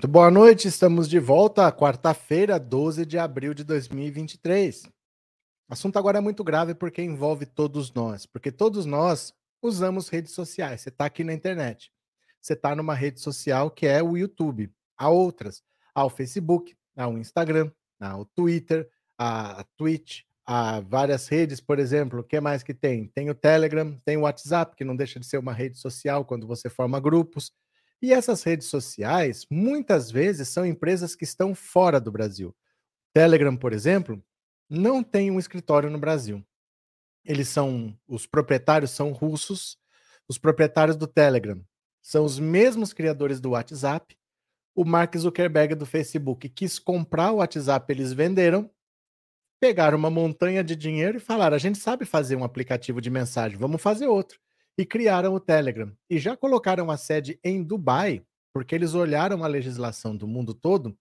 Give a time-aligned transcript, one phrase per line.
[0.00, 4.84] Muito boa noite, estamos de volta, quarta-feira, 12 de abril de 2023.
[4.86, 10.32] O assunto agora é muito grave porque envolve todos nós, porque todos nós usamos redes
[10.32, 10.80] sociais.
[10.80, 11.92] Você está aqui na internet,
[12.40, 14.72] você está numa rede social que é o YouTube.
[14.96, 15.62] Há outras,
[15.94, 17.70] há o Facebook, há o Instagram,
[18.00, 22.20] há o Twitter, há a Twitch, há várias redes, por exemplo.
[22.20, 23.08] O que mais que tem?
[23.08, 26.46] Tem o Telegram, tem o WhatsApp, que não deixa de ser uma rede social quando
[26.46, 27.52] você forma grupos.
[28.02, 32.54] E essas redes sociais, muitas vezes, são empresas que estão fora do Brasil.
[33.12, 34.22] Telegram, por exemplo,
[34.68, 36.44] não tem um escritório no Brasil.
[37.24, 39.78] Eles são, os proprietários são russos,
[40.26, 41.62] os proprietários do Telegram
[42.00, 44.16] são os mesmos criadores do WhatsApp.
[44.74, 48.70] O Mark Zuckerberg do Facebook quis comprar o WhatsApp, eles venderam,
[49.60, 53.58] pegaram uma montanha de dinheiro e falaram: a gente sabe fazer um aplicativo de mensagem,
[53.58, 54.40] vamos fazer outro
[54.80, 55.92] e criaram o Telegram.
[56.08, 60.96] E já colocaram a sede em Dubai, porque eles olharam a legislação do mundo todo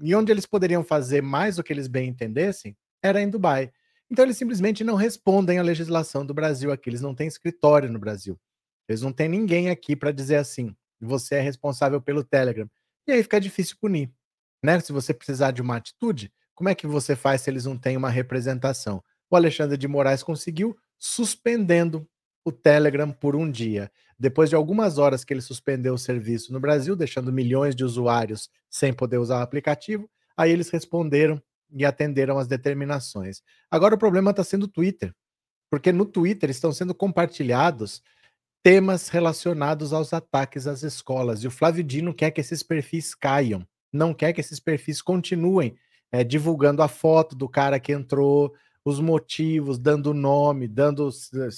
[0.00, 3.70] e onde eles poderiam fazer mais o que eles bem entendessem era em Dubai.
[4.10, 7.98] Então eles simplesmente não respondem à legislação do Brasil aqui, eles não têm escritório no
[7.98, 8.40] Brasil.
[8.88, 12.66] Eles não têm ninguém aqui para dizer assim: você é responsável pelo Telegram.
[13.06, 14.10] E aí fica difícil punir.
[14.62, 14.80] Né?
[14.80, 17.94] Se você precisar de uma atitude, como é que você faz se eles não têm
[17.94, 19.04] uma representação?
[19.30, 22.08] O Alexandre de Moraes conseguiu suspendendo
[22.44, 23.90] o Telegram por um dia.
[24.18, 28.50] Depois de algumas horas que ele suspendeu o serviço no Brasil, deixando milhões de usuários
[28.70, 33.42] sem poder usar o aplicativo, aí eles responderam e atenderam as determinações.
[33.70, 35.14] Agora o problema está sendo o Twitter,
[35.70, 38.02] porque no Twitter estão sendo compartilhados
[38.62, 41.42] temas relacionados aos ataques às escolas.
[41.42, 45.76] E o Flávio Dino quer que esses perfis caiam, não quer que esses perfis continuem
[46.12, 51.08] é, divulgando a foto do cara que entrou, os motivos, dando nome, dando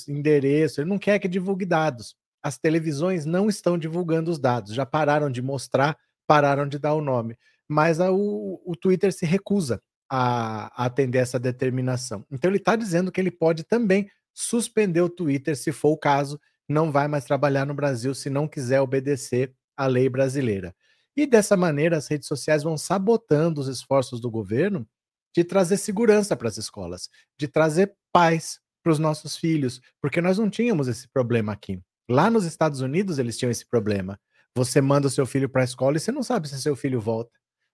[0.09, 0.81] endereço.
[0.81, 2.17] Ele não quer que divulgue dados.
[2.43, 5.97] As televisões não estão divulgando os dados, já pararam de mostrar,
[6.27, 7.39] pararam de dar o nome.
[7.67, 9.81] Mas a, o, o Twitter se recusa
[10.11, 12.25] a, a atender essa determinação.
[12.31, 16.39] Então ele está dizendo que ele pode também suspender o Twitter se for o caso,
[16.69, 20.75] não vai mais trabalhar no Brasil se não quiser obedecer à lei brasileira.
[21.17, 24.87] E dessa maneira as redes sociais vão sabotando os esforços do governo
[25.35, 27.09] de trazer segurança para as escolas,
[27.39, 31.81] de trazer paz para os nossos filhos, porque nós não tínhamos esse problema aqui.
[32.09, 34.19] Lá nos Estados Unidos eles tinham esse problema.
[34.57, 37.01] Você manda o seu filho para a escola e você não sabe se seu filho
[37.01, 37.33] volta.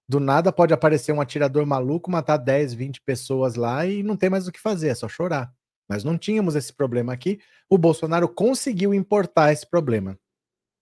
[0.09, 4.31] Do nada pode aparecer um atirador maluco, matar 10, 20 pessoas lá e não tem
[4.31, 5.53] mais o que fazer, é só chorar.
[5.89, 7.41] Nós não tínhamos esse problema aqui.
[7.69, 10.17] O Bolsonaro conseguiu importar esse problema.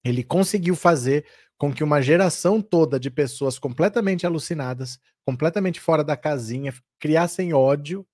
[0.05, 1.27] Ele conseguiu fazer
[1.59, 8.07] com que uma geração toda de pessoas completamente alucinadas, completamente fora da casinha, criassem ódio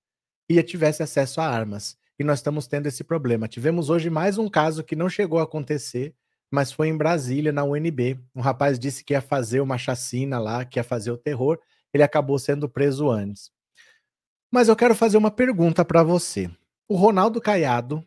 [0.49, 1.95] e tivesse acesso a armas.
[2.17, 3.47] E nós estamos tendo esse problema.
[3.47, 6.15] Tivemos hoje mais um caso que não chegou a acontecer,
[6.49, 8.19] mas foi em Brasília, na UNB.
[8.33, 11.59] Um rapaz disse que ia fazer uma chacina lá, que ia fazer o terror.
[11.93, 13.51] Ele acabou sendo preso antes.
[14.51, 16.49] Mas eu quero fazer uma pergunta para você.
[16.87, 18.03] O Ronaldo Caiado,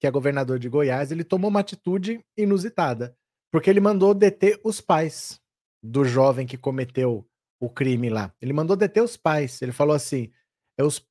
[0.00, 3.16] que é governador de Goiás, ele tomou uma atitude inusitada.
[3.52, 5.40] Porque ele mandou deter os pais
[5.82, 7.24] do jovem que cometeu
[7.60, 8.34] o crime lá.
[8.40, 9.60] Ele mandou deter os pais.
[9.60, 10.32] Ele falou assim: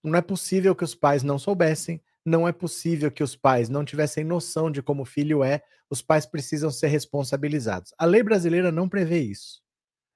[0.03, 3.85] não é possível que os pais não soubessem, não é possível que os pais não
[3.85, 7.93] tivessem noção de como o filho é, os pais precisam ser responsabilizados.
[7.97, 9.61] A lei brasileira não prevê isso.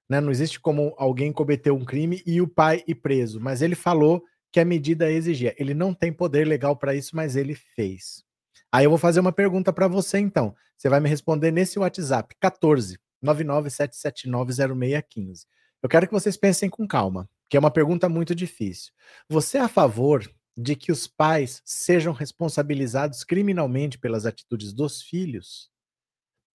[0.08, 0.20] Né?
[0.20, 4.22] Não existe como alguém cometer um crime e o pai ir preso, mas ele falou
[4.52, 5.54] que a medida exigia.
[5.58, 8.24] Ele não tem poder legal para isso, mas ele fez.
[8.72, 10.54] Aí eu vou fazer uma pergunta para você então.
[10.76, 15.46] Você vai me responder nesse WhatsApp 14 997790615.
[15.82, 18.92] Eu quero que vocês pensem com calma, que é uma pergunta muito difícil.
[19.28, 25.70] Você é a favor de que os pais sejam responsabilizados criminalmente pelas atitudes dos filhos?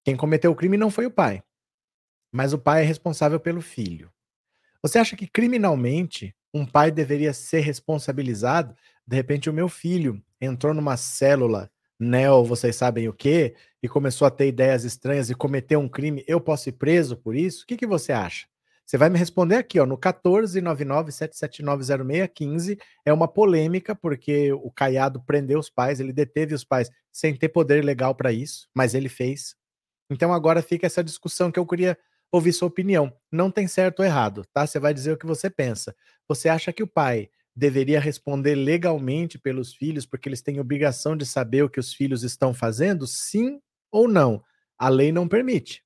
[0.03, 1.43] Quem cometeu o crime não foi o pai,
[2.31, 4.11] mas o pai é responsável pelo filho.
[4.81, 8.75] Você acha que criminalmente um pai deveria ser responsabilizado?
[9.05, 11.71] De repente, o meu filho entrou numa célula
[12.03, 16.23] Neo, vocês sabem o quê, e começou a ter ideias estranhas e cometeu um crime,
[16.27, 17.63] eu posso ir preso por isso?
[17.63, 18.47] O que, que você acha?
[18.85, 22.77] Você vai me responder aqui, ó, no 14997790615.
[23.05, 27.49] É uma polêmica, porque o Caiado prendeu os pais, ele deteve os pais sem ter
[27.49, 29.55] poder legal para isso, mas ele fez.
[30.09, 31.97] Então agora fica essa discussão que eu queria
[32.31, 33.13] ouvir sua opinião.
[33.31, 34.65] Não tem certo ou errado, tá?
[34.65, 35.95] Você vai dizer o que você pensa.
[36.27, 41.25] Você acha que o pai deveria responder legalmente pelos filhos, porque eles têm obrigação de
[41.25, 43.05] saber o que os filhos estão fazendo?
[43.05, 43.59] Sim
[43.91, 44.43] ou não?
[44.77, 45.83] A lei não permite.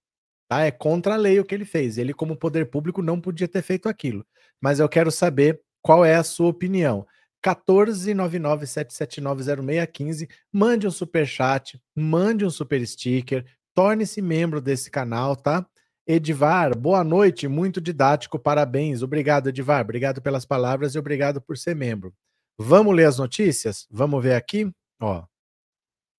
[0.47, 0.61] Tá?
[0.61, 1.97] É contra a lei o que ele fez.
[1.97, 4.25] Ele, como poder público, não podia ter feito aquilo.
[4.61, 7.05] Mas eu quero saber qual é a sua opinião.
[7.43, 15.63] 14997790615, mande um super chat, mande um super sticker, torne-se membro desse canal, tá?
[16.07, 19.01] Edivar, boa noite, muito didático, parabéns.
[19.01, 19.81] Obrigado, Edivar.
[19.81, 22.13] Obrigado pelas palavras e obrigado por ser membro.
[22.59, 23.87] Vamos ler as notícias?
[23.89, 24.71] Vamos ver aqui?
[25.01, 25.25] Ó.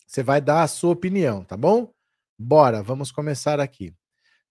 [0.07, 1.93] Você vai dar a sua opinião, tá bom?
[2.37, 3.93] Bora, vamos começar aqui.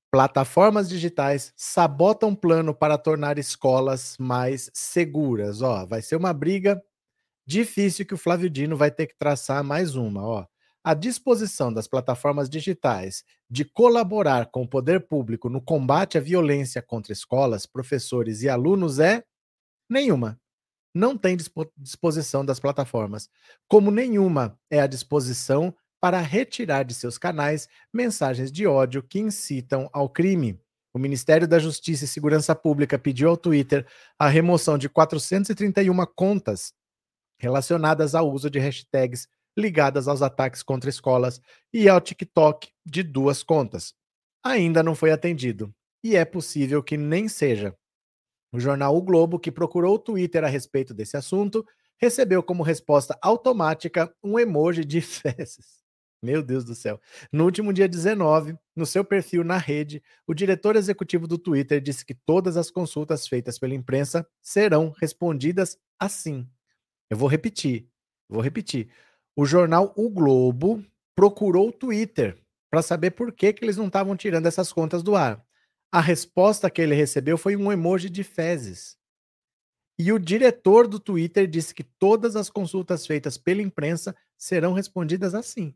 [0.08, 5.62] Plataformas digitais sabotam plano para tornar escolas mais seguras.
[5.62, 6.80] Ó, vai ser uma briga
[7.44, 10.46] difícil que o Flávio Dino vai ter que traçar mais uma, ó.
[10.86, 16.82] A disposição das plataformas digitais de colaborar com o poder público no combate à violência
[16.82, 19.24] contra escolas, professores e alunos é
[19.88, 20.38] nenhuma.
[20.94, 21.38] Não tem
[21.78, 23.30] disposição das plataformas.
[23.66, 29.88] Como nenhuma é a disposição para retirar de seus canais mensagens de ódio que incitam
[29.90, 30.60] ao crime.
[30.92, 33.86] O Ministério da Justiça e Segurança Pública pediu ao Twitter
[34.18, 36.74] a remoção de 431 contas
[37.38, 39.26] relacionadas ao uso de hashtags
[39.56, 41.40] ligadas aos ataques contra escolas
[41.72, 43.94] e ao TikTok de duas contas.
[44.42, 47.74] Ainda não foi atendido e é possível que nem seja.
[48.52, 51.66] O jornal O Globo, que procurou o Twitter a respeito desse assunto,
[51.96, 55.82] recebeu como resposta automática um emoji de fezes.
[56.22, 57.00] Meu Deus do céu.
[57.32, 62.04] No último dia 19, no seu perfil na rede, o diretor executivo do Twitter disse
[62.04, 66.48] que todas as consultas feitas pela imprensa serão respondidas assim.
[67.10, 67.88] Eu vou repetir.
[68.28, 68.88] Vou repetir.
[69.36, 70.84] O jornal O Globo
[71.14, 72.38] procurou o Twitter
[72.70, 75.44] para saber por que, que eles não estavam tirando essas contas do ar.
[75.92, 78.96] A resposta que ele recebeu foi um emoji de fezes.
[79.98, 85.34] E o diretor do Twitter disse que todas as consultas feitas pela imprensa serão respondidas
[85.34, 85.74] assim.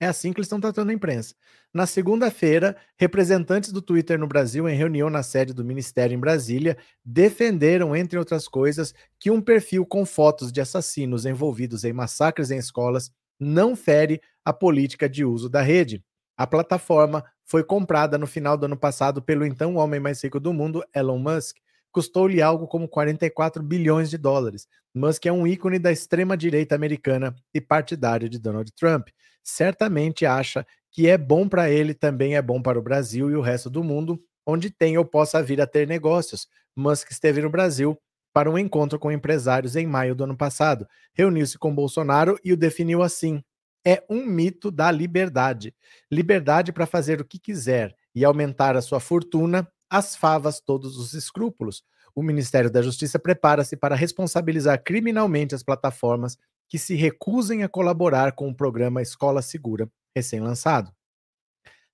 [0.00, 1.34] É assim que eles estão tratando a imprensa.
[1.72, 6.76] Na segunda-feira, representantes do Twitter no Brasil, em reunião na sede do Ministério em Brasília,
[7.04, 12.58] defenderam, entre outras coisas, que um perfil com fotos de assassinos envolvidos em massacres em
[12.58, 16.02] escolas não fere a política de uso da rede.
[16.36, 20.52] A plataforma foi comprada no final do ano passado pelo então homem mais rico do
[20.52, 21.56] mundo, Elon Musk.
[21.94, 24.66] Custou-lhe algo como 44 bilhões de dólares.
[24.94, 29.08] Musk é um ícone da extrema-direita americana e partidário de Donald Trump
[29.44, 33.40] certamente acha que é bom para ele, também é bom para o Brasil e o
[33.40, 36.48] resto do mundo, onde tem ou possa vir a ter negócios.
[36.74, 37.98] Musk esteve no Brasil
[38.32, 40.86] para um encontro com empresários em maio do ano passado.
[41.12, 43.42] Reuniu-se com Bolsonaro e o definiu assim:
[43.86, 45.74] é um mito da liberdade.
[46.10, 51.14] Liberdade para fazer o que quiser e aumentar a sua fortuna, as favas todos os
[51.14, 51.84] escrúpulos.
[52.16, 56.36] O Ministério da Justiça prepara-se para responsabilizar criminalmente as plataformas
[56.68, 60.90] que se recusem a colaborar com o programa Escola Segura, recém-lançado.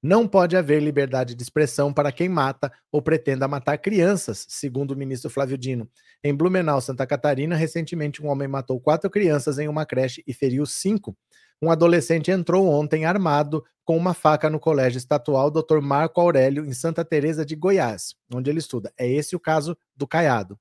[0.02, 4.96] Não pode haver liberdade de expressão para quem mata ou pretenda matar crianças, segundo o
[4.96, 5.88] ministro Flávio Dino.
[6.24, 10.64] Em Blumenau, Santa Catarina, recentemente um homem matou quatro crianças em uma creche e feriu
[10.64, 11.16] cinco.
[11.60, 15.80] Um adolescente entrou ontem armado com uma faca no colégio estatual Dr.
[15.82, 18.90] Marco Aurélio, em Santa Teresa de Goiás, onde ele estuda.
[18.98, 20.58] É esse o caso do Caiado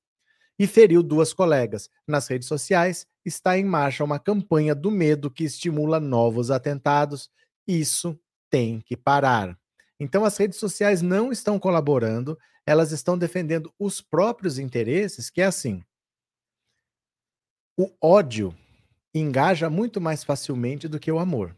[0.60, 1.88] e feriu duas colegas.
[2.06, 7.30] Nas redes sociais está em marcha uma campanha do medo que estimula novos atentados.
[7.66, 9.56] Isso tem que parar.
[9.98, 15.46] Então as redes sociais não estão colaborando, elas estão defendendo os próprios interesses, que é
[15.46, 15.82] assim.
[17.76, 18.54] O ódio
[19.14, 21.56] engaja muito mais facilmente do que o amor.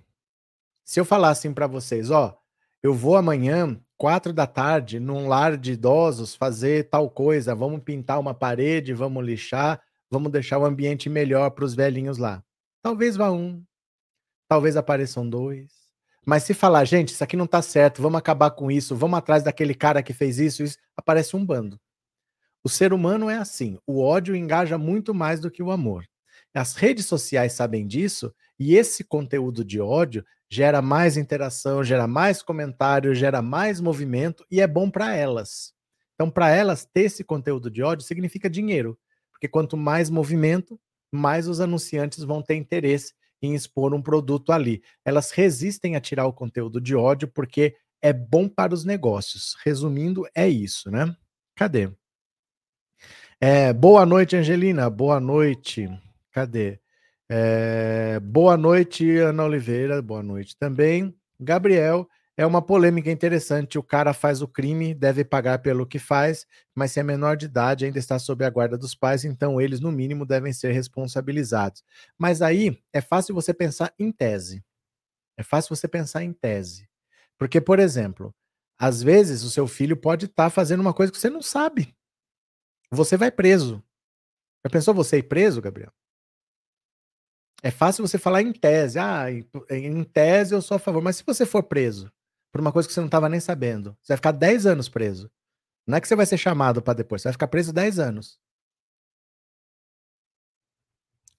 [0.85, 2.39] Se eu falar assim para vocês, ó,
[2.83, 8.19] eu vou amanhã quatro da tarde, num lar de idosos, fazer tal coisa, vamos pintar
[8.19, 9.81] uma parede, vamos lixar,
[10.11, 12.43] vamos deixar o ambiente melhor para os velhinhos lá.
[12.83, 13.65] Talvez vá um,
[14.49, 15.82] talvez apareçam dois.
[16.25, 19.43] Mas se falar, gente, isso aqui não está certo, vamos acabar com isso, vamos atrás
[19.43, 21.81] daquele cara que fez isso, isso, aparece um bando.
[22.63, 26.07] O ser humano é assim, o ódio engaja muito mais do que o amor.
[26.55, 32.43] As redes sociais sabem disso e esse conteúdo de ódio gera mais interação, gera mais
[32.43, 35.73] comentário, gera mais movimento e é bom para elas.
[36.15, 38.97] Então, para elas, ter esse conteúdo de ódio significa dinheiro,
[39.33, 40.79] porque quanto mais movimento,
[41.11, 44.83] mais os anunciantes vão ter interesse em expor um produto ali.
[45.05, 49.57] Elas resistem a tirar o conteúdo de ódio porque é bom para os negócios.
[49.65, 51.15] Resumindo, é isso, né?
[51.55, 51.91] Cadê?
[53.41, 54.89] É, boa noite, Angelina.
[54.89, 55.89] Boa noite.
[56.31, 56.79] Cadê?
[57.29, 60.01] É, boa noite, Ana Oliveira.
[60.01, 61.15] Boa noite também.
[61.41, 63.79] Gabriel, é uma polêmica interessante.
[63.79, 67.47] O cara faz o crime, deve pagar pelo que faz, mas se é menor de
[67.47, 71.85] idade, ainda está sob a guarda dos pais, então eles, no mínimo, devem ser responsabilizados.
[72.19, 74.65] Mas aí é fácil você pensar em tese.
[75.37, 76.89] É fácil você pensar em tese.
[77.39, 78.35] Porque, por exemplo,
[78.79, 81.95] às vezes o seu filho pode estar tá fazendo uma coisa que você não sabe.
[82.91, 83.83] Você vai preso.
[84.65, 85.93] Já pensou você ir preso, Gabriel?
[87.63, 88.99] É fácil você falar em tese.
[88.99, 89.27] Ah,
[89.71, 91.03] em tese eu sou a favor.
[91.03, 92.13] Mas se você for preso,
[92.53, 93.97] por uma coisa que você não estava nem sabendo.
[94.03, 95.31] Você vai ficar 10 anos preso.
[95.87, 98.39] Não é que você vai ser chamado para depois, você vai ficar preso 10 anos.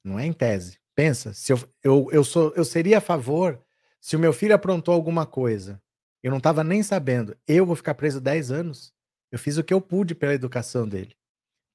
[0.03, 0.79] Não é em tese.
[0.95, 3.63] Pensa, se eu, eu, eu, sou, eu seria a favor
[4.01, 5.81] se o meu filho aprontou alguma coisa,
[6.21, 8.93] eu não estava nem sabendo, eu vou ficar preso 10 anos?
[9.31, 11.15] Eu fiz o que eu pude pela educação dele.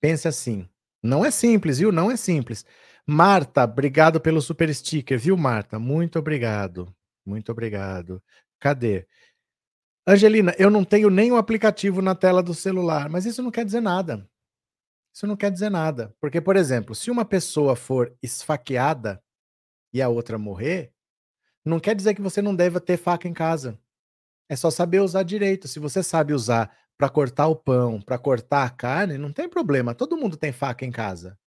[0.00, 0.68] Pense assim.
[1.02, 1.90] Não é simples, viu?
[1.90, 2.64] Não é simples.
[3.06, 5.78] Marta, obrigado pelo super sticker, viu, Marta?
[5.78, 6.94] Muito obrigado.
[7.24, 8.22] Muito obrigado.
[8.60, 9.06] Cadê?
[10.10, 13.82] Angelina, eu não tenho nenhum aplicativo na tela do celular, mas isso não quer dizer
[13.82, 14.26] nada.
[15.14, 16.14] Isso não quer dizer nada.
[16.18, 19.22] Porque, por exemplo, se uma pessoa for esfaqueada
[19.92, 20.94] e a outra morrer,
[21.62, 23.78] não quer dizer que você não deva ter faca em casa.
[24.48, 25.68] É só saber usar direito.
[25.68, 29.94] Se você sabe usar para cortar o pão, para cortar a carne, não tem problema.
[29.94, 31.38] Todo mundo tem faca em casa.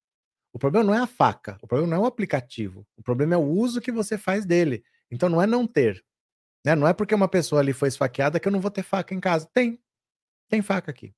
[0.52, 2.86] O problema não é a faca, o problema não é o aplicativo.
[2.94, 4.84] O problema é o uso que você faz dele.
[5.10, 6.04] Então não é não ter.
[6.64, 6.74] Né?
[6.74, 9.20] Não é porque uma pessoa ali foi esfaqueada que eu não vou ter faca em
[9.20, 9.48] casa.
[9.52, 9.78] Tem.
[10.48, 11.14] Tem faca aqui.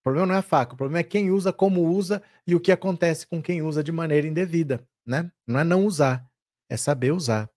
[0.00, 2.60] O problema não é a faca, o problema é quem usa, como usa e o
[2.60, 4.86] que acontece com quem usa de maneira indevida.
[5.04, 5.30] Né?
[5.46, 6.24] Não é não usar,
[6.68, 7.50] é saber usar.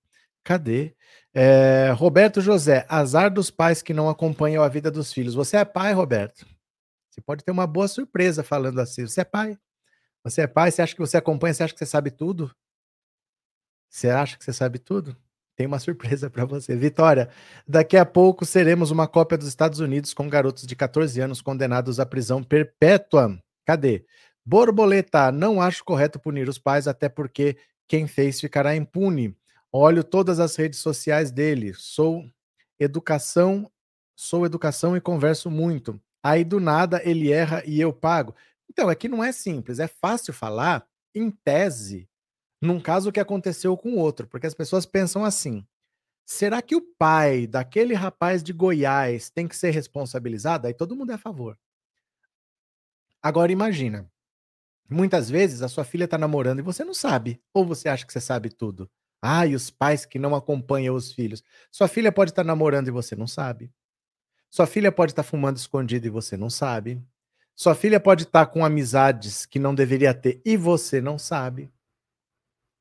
[0.43, 0.95] Cadê?
[1.31, 5.35] É, Roberto José, azar dos pais que não acompanham a vida dos filhos.
[5.35, 6.43] Você é pai, Roberto?
[7.09, 9.05] Você pode ter uma boa surpresa falando assim.
[9.05, 9.57] Você é pai?
[10.23, 10.71] Você é pai?
[10.71, 11.53] Você acha que você acompanha?
[11.53, 12.51] Você acha que você sabe tudo?
[13.89, 15.15] Você acha que você sabe tudo?
[15.59, 16.73] Tem uma surpresa para você.
[16.73, 17.27] Vitória,
[17.67, 21.99] daqui a pouco seremos uma cópia dos Estados Unidos com garotos de 14 anos condenados
[21.99, 23.37] à prisão perpétua.
[23.65, 24.05] Cadê?
[24.45, 27.57] Borboleta, não acho correto punir os pais, até porque
[27.89, 29.35] quem fez ficará impune.
[29.69, 31.73] Olho todas as redes sociais dele.
[31.73, 32.23] Sou
[32.79, 33.69] educação,
[34.15, 35.99] sou educação e converso muito.
[36.23, 38.33] Aí do nada ele erra e eu pago.
[38.69, 42.08] Então, aqui não é simples, é fácil falar em tese
[42.61, 45.65] num caso que aconteceu com outro, porque as pessoas pensam assim:
[46.25, 50.67] será que o pai daquele rapaz de Goiás tem que ser responsabilizado?
[50.67, 51.57] Aí todo mundo é a favor.
[53.21, 54.09] Agora imagina,
[54.89, 58.13] muitas vezes a sua filha está namorando e você não sabe, ou você acha que
[58.13, 58.89] você sabe tudo.
[59.21, 61.43] Ah, e os pais que não acompanham os filhos.
[61.69, 63.69] Sua filha pode estar tá namorando e você não sabe.
[64.49, 67.01] Sua filha pode estar tá fumando escondido e você não sabe.
[67.53, 71.69] Sua filha pode estar tá com amizades que não deveria ter e você não sabe.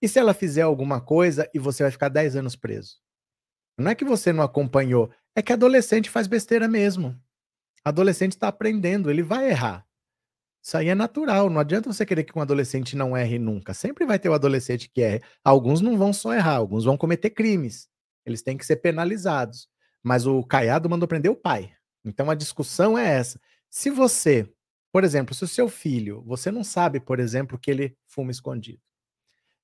[0.00, 2.96] E se ela fizer alguma coisa e você vai ficar 10 anos preso?
[3.76, 7.16] Não é que você não acompanhou, é que adolescente faz besteira mesmo.
[7.84, 9.86] Adolescente está aprendendo, ele vai errar.
[10.62, 13.72] Isso aí é natural, não adianta você querer que um adolescente não erre nunca.
[13.72, 15.22] Sempre vai ter o um adolescente que erre.
[15.44, 17.88] Alguns não vão só errar, alguns vão cometer crimes.
[18.26, 19.68] Eles têm que ser penalizados.
[20.02, 21.72] Mas o Caiado mandou prender o pai.
[22.04, 23.40] Então a discussão é essa.
[23.70, 24.46] Se você,
[24.92, 28.80] por exemplo, se o seu filho, você não sabe, por exemplo, que ele fuma escondido.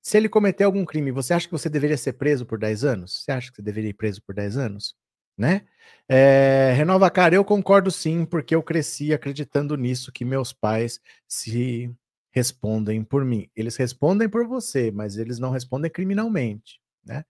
[0.05, 3.23] Se ele cometer algum crime, você acha que você deveria ser preso por 10 anos?
[3.23, 4.95] Você acha que você deveria ir preso por 10 anos?
[5.35, 5.63] Né?
[6.07, 11.91] É, Renova Cara, eu concordo sim, porque eu cresci acreditando nisso, que meus pais se
[12.31, 13.49] respondem por mim.
[13.55, 16.79] Eles respondem por você, mas eles não respondem criminalmente.
[17.03, 17.25] Né?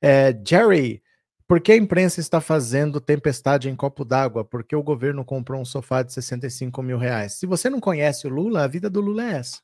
[0.00, 1.02] É, Jerry,
[1.48, 4.44] por que a imprensa está fazendo tempestade em copo d'água?
[4.44, 7.32] Porque o governo comprou um sofá de 65 mil reais.
[7.32, 9.58] Se você não conhece o Lula, a vida do Lula é essa.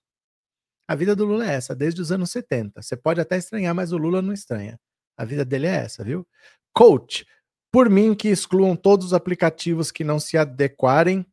[0.88, 2.80] A vida do Lula é essa, desde os anos 70.
[2.80, 4.78] Você pode até estranhar, mas o Lula não estranha.
[5.16, 6.26] A vida dele é essa, viu?
[6.72, 7.26] Coach,
[7.72, 11.26] por mim que excluam todos os aplicativos que não se adequarem,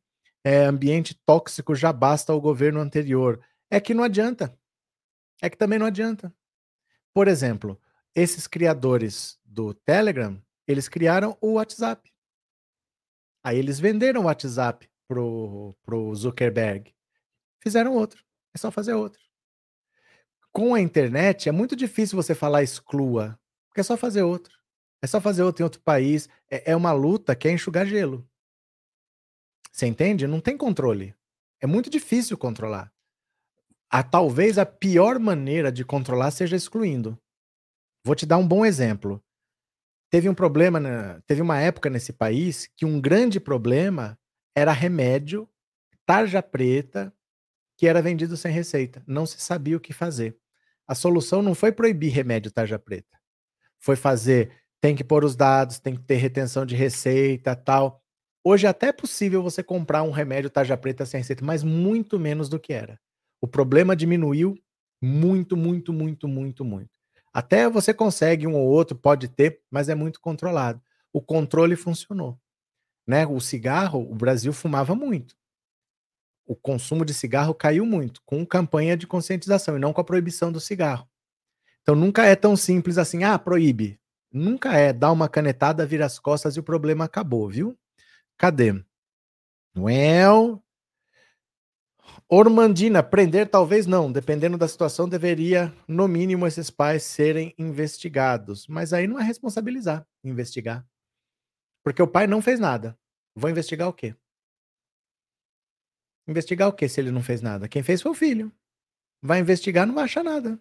[0.44, 3.40] é, ambiente tóxico já basta ao governo anterior.
[3.70, 4.58] É que não adianta.
[5.42, 6.34] É que também não adianta.
[7.14, 7.80] Por exemplo,
[8.16, 12.12] esses criadores do Telegram, eles criaram o WhatsApp.
[13.44, 16.94] Aí eles venderam o WhatsApp pro, pro Zuckerberg.
[17.62, 18.24] Fizeram outro.
[18.56, 19.23] É só fazer outro
[20.54, 24.54] com a internet é muito difícil você falar exclua, porque é só fazer outro.
[25.02, 26.30] É só fazer outro em outro país.
[26.50, 28.26] É, é uma luta que é enxugar gelo.
[29.72, 30.28] Você entende?
[30.28, 31.16] Não tem controle.
[31.60, 32.94] É muito difícil controlar.
[33.90, 37.20] A, talvez a pior maneira de controlar seja excluindo.
[38.06, 39.22] Vou te dar um bom exemplo.
[40.10, 44.18] Teve um problema, na, teve uma época nesse país que um grande problema
[44.56, 45.50] era remédio,
[46.06, 47.12] tarja preta,
[47.76, 49.04] que era vendido sem receita.
[49.08, 50.38] Não se sabia o que fazer.
[50.88, 53.18] A solução não foi proibir remédio tarja preta.
[53.80, 58.02] Foi fazer, tem que pôr os dados, tem que ter retenção de receita, tal.
[58.44, 62.20] Hoje é até é possível você comprar um remédio tarja preta sem receita, mas muito
[62.20, 63.00] menos do que era.
[63.42, 64.58] O problema diminuiu
[65.02, 66.92] muito, muito, muito, muito, muito.
[67.34, 70.82] Até você consegue um ou outro, pode ter, mas é muito controlado.
[71.12, 72.38] O controle funcionou.
[73.08, 73.26] Né?
[73.26, 75.36] O cigarro, o Brasil fumava muito
[76.46, 80.52] o consumo de cigarro caiu muito com campanha de conscientização e não com a proibição
[80.52, 81.08] do cigarro.
[81.82, 84.00] Então nunca é tão simples assim, ah, proíbe.
[84.32, 87.78] Nunca é dar uma canetada, vira as costas e o problema acabou, viu?
[88.38, 88.84] Cadê?
[89.78, 90.64] Well.
[92.28, 98.68] Ormandina, prender talvez não, dependendo da situação, deveria, no mínimo, esses pais serem investigados.
[98.68, 100.86] Mas aí não é responsabilizar, investigar.
[101.84, 102.98] Porque o pai não fez nada.
[103.36, 104.16] Vou investigar o quê?
[106.28, 107.68] Investigar o quê se ele não fez nada?
[107.68, 108.52] Quem fez foi o filho.
[109.22, 110.60] Vai investigar, não vai achar nada.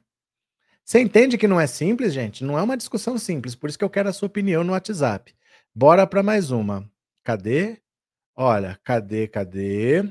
[0.85, 2.45] Você entende que não é simples, gente?
[2.45, 5.35] Não é uma discussão simples, por isso que eu quero a sua opinião no WhatsApp.
[5.75, 6.89] Bora para mais uma.
[7.23, 7.81] Cadê?
[8.35, 10.05] Olha, cadê, cadê?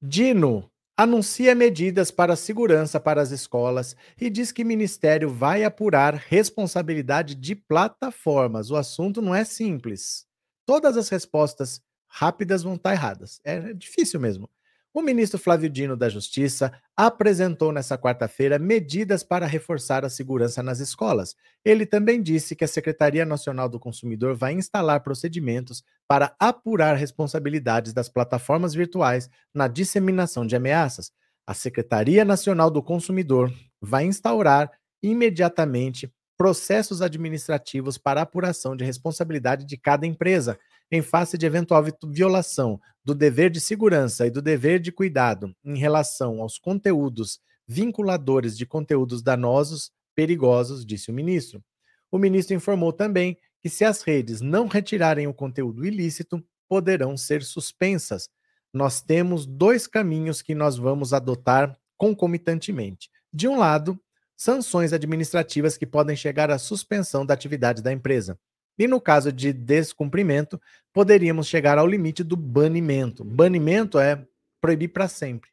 [0.00, 7.34] Dino anuncia medidas para segurança para as escolas e diz que ministério vai apurar responsabilidade
[7.34, 8.70] de plataformas.
[8.70, 10.26] O assunto não é simples.
[10.66, 13.40] Todas as respostas rápidas vão estar erradas.
[13.44, 14.48] É difícil mesmo.
[14.92, 20.80] O ministro Flávio Dino da Justiça apresentou nesta quarta-feira medidas para reforçar a segurança nas
[20.80, 21.36] escolas.
[21.64, 27.92] Ele também disse que a Secretaria Nacional do Consumidor vai instalar procedimentos para apurar responsabilidades
[27.92, 31.12] das plataformas virtuais na disseminação de ameaças.
[31.46, 39.76] A Secretaria Nacional do Consumidor vai instaurar imediatamente processos administrativos para apuração de responsabilidade de
[39.76, 40.58] cada empresa
[40.90, 45.76] em face de eventual violação do dever de segurança e do dever de cuidado em
[45.76, 51.62] relação aos conteúdos vinculadores de conteúdos danosos, perigosos, disse o ministro.
[52.10, 57.42] O ministro informou também que, se as redes não retirarem o conteúdo ilícito, poderão ser
[57.42, 58.30] suspensas.
[58.72, 63.10] Nós temos dois caminhos que nós vamos adotar concomitantemente.
[63.30, 64.00] De um lado,
[64.40, 68.38] sanções administrativas que podem chegar à suspensão da atividade da empresa.
[68.78, 70.58] E no caso de descumprimento,
[70.94, 73.22] poderíamos chegar ao limite do banimento.
[73.22, 74.26] Banimento é
[74.58, 75.50] proibir para sempre,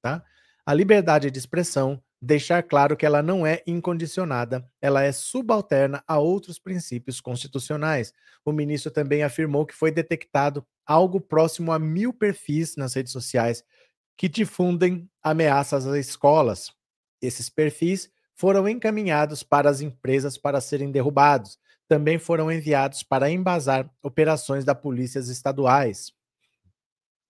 [0.00, 0.24] tá?
[0.64, 6.18] A liberdade de expressão deixar claro que ela não é incondicionada, ela é subalterna a
[6.18, 8.14] outros princípios constitucionais.
[8.42, 13.62] O ministro também afirmou que foi detectado algo próximo a mil perfis nas redes sociais
[14.16, 16.72] que difundem ameaças às escolas.
[17.20, 23.90] Esses perfis foram encaminhados para as empresas para serem derrubados também foram enviados para embasar
[24.02, 26.10] operações da polícias estaduais.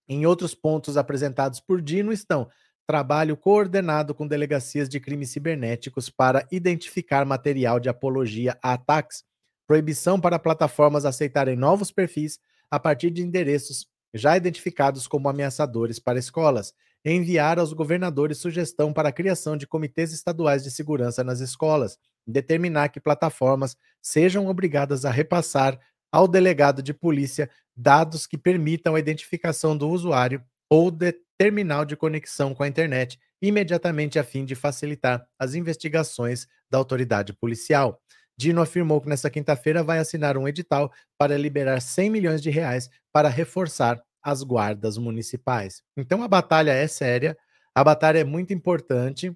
[0.09, 2.49] Em outros pontos apresentados por Dino estão
[2.87, 9.25] trabalho coordenado com delegacias de crimes cibernéticos para identificar material de apologia a ataques,
[9.67, 12.39] proibição para plataformas aceitarem novos perfis
[12.71, 16.73] a partir de endereços já identificados como ameaçadores para escolas,
[17.05, 22.89] enviar aos governadores sugestão para a criação de comitês estaduais de segurança nas escolas, determinar
[22.89, 25.79] que plataformas sejam obrigadas a repassar
[26.13, 31.97] ao delegado de polícia dados que permitam a identificação do usuário ou de terminal de
[31.97, 38.01] conexão com a internet imediatamente a fim de facilitar as investigações da autoridade policial.
[38.37, 42.89] Dino afirmou que nesta quinta-feira vai assinar um edital para liberar 100 milhões de reais
[43.13, 45.83] para reforçar as guardas municipais.
[45.97, 47.37] Então a batalha é séria,
[47.75, 49.35] a batalha é muito importante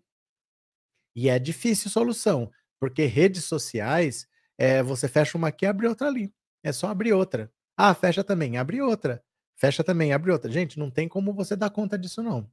[1.14, 2.50] e é difícil solução.
[2.80, 4.26] Porque redes sociais,
[4.58, 6.32] é, você fecha uma aqui, abre outra ali.
[6.62, 7.50] É só abrir outra.
[7.76, 9.22] Ah, fecha também, abre outra.
[9.56, 10.50] Fecha também, abre outra.
[10.50, 12.50] Gente, não tem como você dar conta disso, não.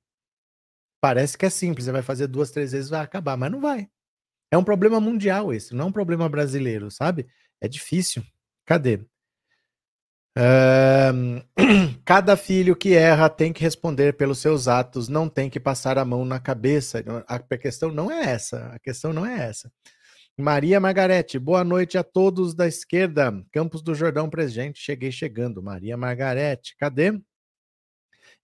[1.02, 3.90] Parece que é simples, você vai fazer duas, três vezes vai acabar, mas não vai.
[4.52, 7.28] É um problema mundial esse, não é um problema brasileiro, sabe?
[7.60, 8.24] É difícil.
[8.66, 9.04] Cadê?
[12.06, 16.06] cada filho que erra tem que responder pelos seus atos, não tem que passar a
[16.06, 17.04] mão na cabeça.
[17.28, 18.68] A questão não é essa.
[18.74, 19.72] A questão não é essa.
[20.38, 23.44] Maria Margarete, boa noite a todos da esquerda.
[23.52, 25.62] Campos do Jordão presente, cheguei chegando.
[25.62, 27.22] Maria Margarete, cadê?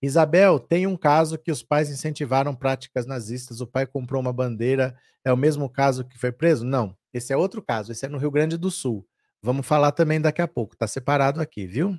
[0.02, 4.96] Isabel, tem um caso que os pais incentivaram práticas nazistas, o pai comprou uma bandeira,
[5.26, 6.64] é o mesmo caso que foi preso?
[6.64, 9.08] Não, esse é outro caso, esse é no Rio Grande do Sul.
[9.48, 11.98] Vamos falar também daqui a pouco, tá separado aqui, viu?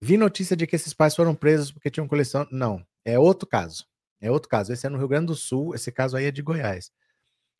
[0.00, 2.46] Vi notícia de que esses pais foram presos porque tinham coleção.
[2.52, 3.84] Não, é outro caso.
[4.20, 4.72] É outro caso.
[4.72, 6.92] Esse é no Rio Grande do Sul, esse caso aí é de Goiás.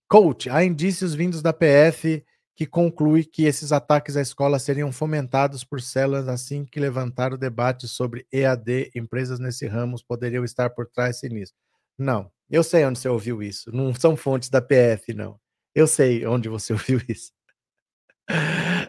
[0.09, 5.65] Coach, há indícios vindos da PF que conclui que esses ataques à escola seriam fomentados
[5.65, 10.87] por células assim que levantaram o debate sobre EAD, empresas nesse ramo poderiam estar por
[10.87, 11.59] trás sinistro.
[11.99, 13.73] Não, eu sei onde você ouviu isso.
[13.73, 15.41] Não são fontes da PF, não.
[15.75, 17.33] Eu sei onde você ouviu isso.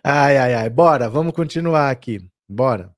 [0.05, 0.69] Ai, ai, ai.
[0.69, 2.19] Bora, vamos continuar aqui.
[2.47, 2.93] Bora.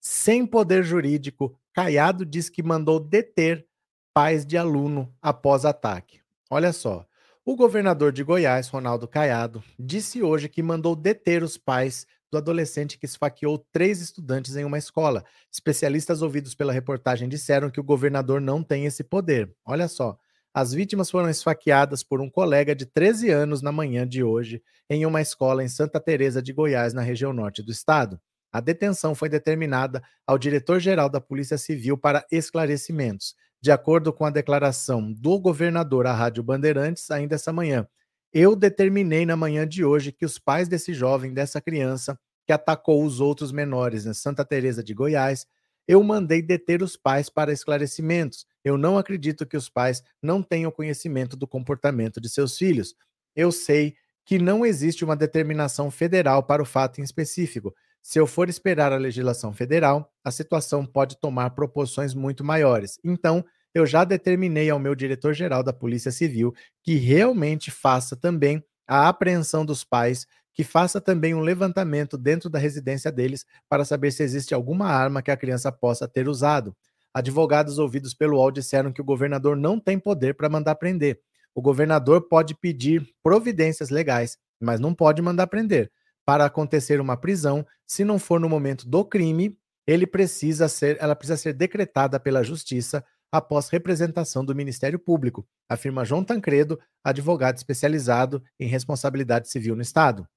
[0.00, 3.64] Sem poder jurídico, Caiado diz que mandou deter
[4.12, 6.20] pais de aluno após ataque.
[6.50, 7.06] Olha só.
[7.44, 12.98] O governador de Goiás, Ronaldo Caiado, disse hoje que mandou deter os pais do adolescente
[12.98, 15.24] que esfaqueou três estudantes em uma escola.
[15.52, 19.54] Especialistas ouvidos pela reportagem disseram que o governador não tem esse poder.
[19.64, 20.18] Olha só.
[20.54, 25.06] As vítimas foram esfaqueadas por um colega de 13 anos na manhã de hoje em
[25.06, 28.20] uma escola em Santa Teresa de Goiás, na região norte do estado.
[28.52, 33.34] A detenção foi determinada ao diretor-geral da Polícia Civil para esclarecimentos.
[33.62, 37.88] De acordo com a declaração do governador à Rádio Bandeirantes, ainda essa manhã,
[38.30, 43.02] eu determinei na manhã de hoje que os pais desse jovem, dessa criança, que atacou
[43.02, 45.46] os outros menores em Santa Teresa de Goiás,
[45.88, 48.44] eu mandei deter os pais para esclarecimentos.
[48.64, 52.94] Eu não acredito que os pais não tenham conhecimento do comportamento de seus filhos.
[53.34, 53.94] Eu sei
[54.24, 57.74] que não existe uma determinação federal para o fato em específico.
[58.02, 62.98] Se eu for esperar a legislação federal, a situação pode tomar proporções muito maiores.
[63.04, 63.44] Então,
[63.74, 69.64] eu já determinei ao meu diretor-geral da Polícia Civil que realmente faça também a apreensão
[69.64, 74.52] dos pais, que faça também um levantamento dentro da residência deles para saber se existe
[74.52, 76.76] alguma arma que a criança possa ter usado.
[77.14, 81.20] Advogados ouvidos pelo UOL disseram que o governador não tem poder para mandar prender.
[81.54, 85.90] O governador pode pedir providências legais, mas não pode mandar prender
[86.24, 91.16] para acontecer uma prisão, se não for no momento do crime, ele precisa ser, ela
[91.16, 98.42] precisa ser decretada pela justiça após representação do Ministério Público, afirma João Tancredo, advogado especializado
[98.60, 100.28] em responsabilidade civil no estado.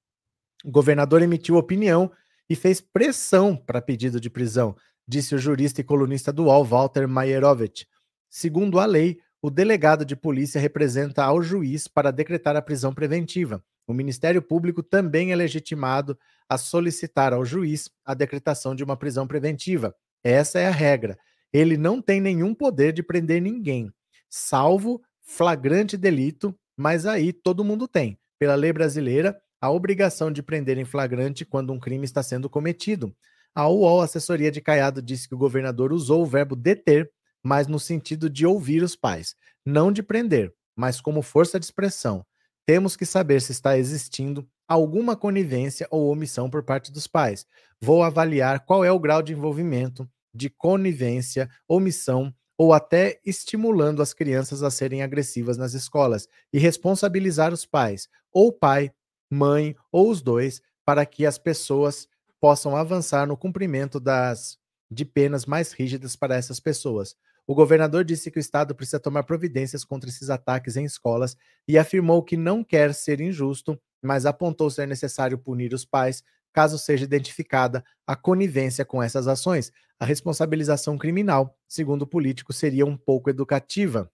[0.63, 2.11] O governador emitiu opinião
[2.49, 4.75] e fez pressão para pedido de prisão,
[5.07, 7.87] disse o jurista e colunista do UOL, Walter Mayerovich.
[8.29, 13.63] Segundo a lei, o delegado de polícia representa ao juiz para decretar a prisão preventiva.
[13.87, 16.17] O Ministério Público também é legitimado
[16.49, 19.95] a solicitar ao juiz a decretação de uma prisão preventiva.
[20.23, 21.17] Essa é a regra.
[21.53, 23.91] Ele não tem nenhum poder de prender ninguém,
[24.29, 28.17] salvo flagrante delito, mas aí todo mundo tem.
[28.37, 33.15] Pela lei brasileira, a obrigação de prender em flagrante quando um crime está sendo cometido.
[33.55, 37.09] A UOL, assessoria de Caiado, disse que o governador usou o verbo deter,
[37.41, 39.33] mas no sentido de ouvir os pais,
[39.65, 42.25] não de prender, mas como força de expressão.
[42.65, 47.45] Temos que saber se está existindo alguma conivência ou omissão por parte dos pais.
[47.79, 54.13] Vou avaliar qual é o grau de envolvimento, de conivência, omissão ou até estimulando as
[54.13, 58.91] crianças a serem agressivas nas escolas e responsabilizar os pais, ou pai,
[59.29, 62.07] mãe ou os dois, para que as pessoas
[62.45, 64.59] possam avançar no cumprimento das
[64.91, 67.15] de penas mais rígidas para essas pessoas.
[67.47, 71.35] O governador disse que o Estado precisa tomar providências contra esses ataques em escolas
[71.67, 76.21] e afirmou que não quer ser injusto, mas apontou ser necessário punir os pais
[76.53, 79.71] caso seja identificada a conivência com essas ações.
[79.99, 84.07] A responsabilização criminal, segundo o político, seria um pouco educativa.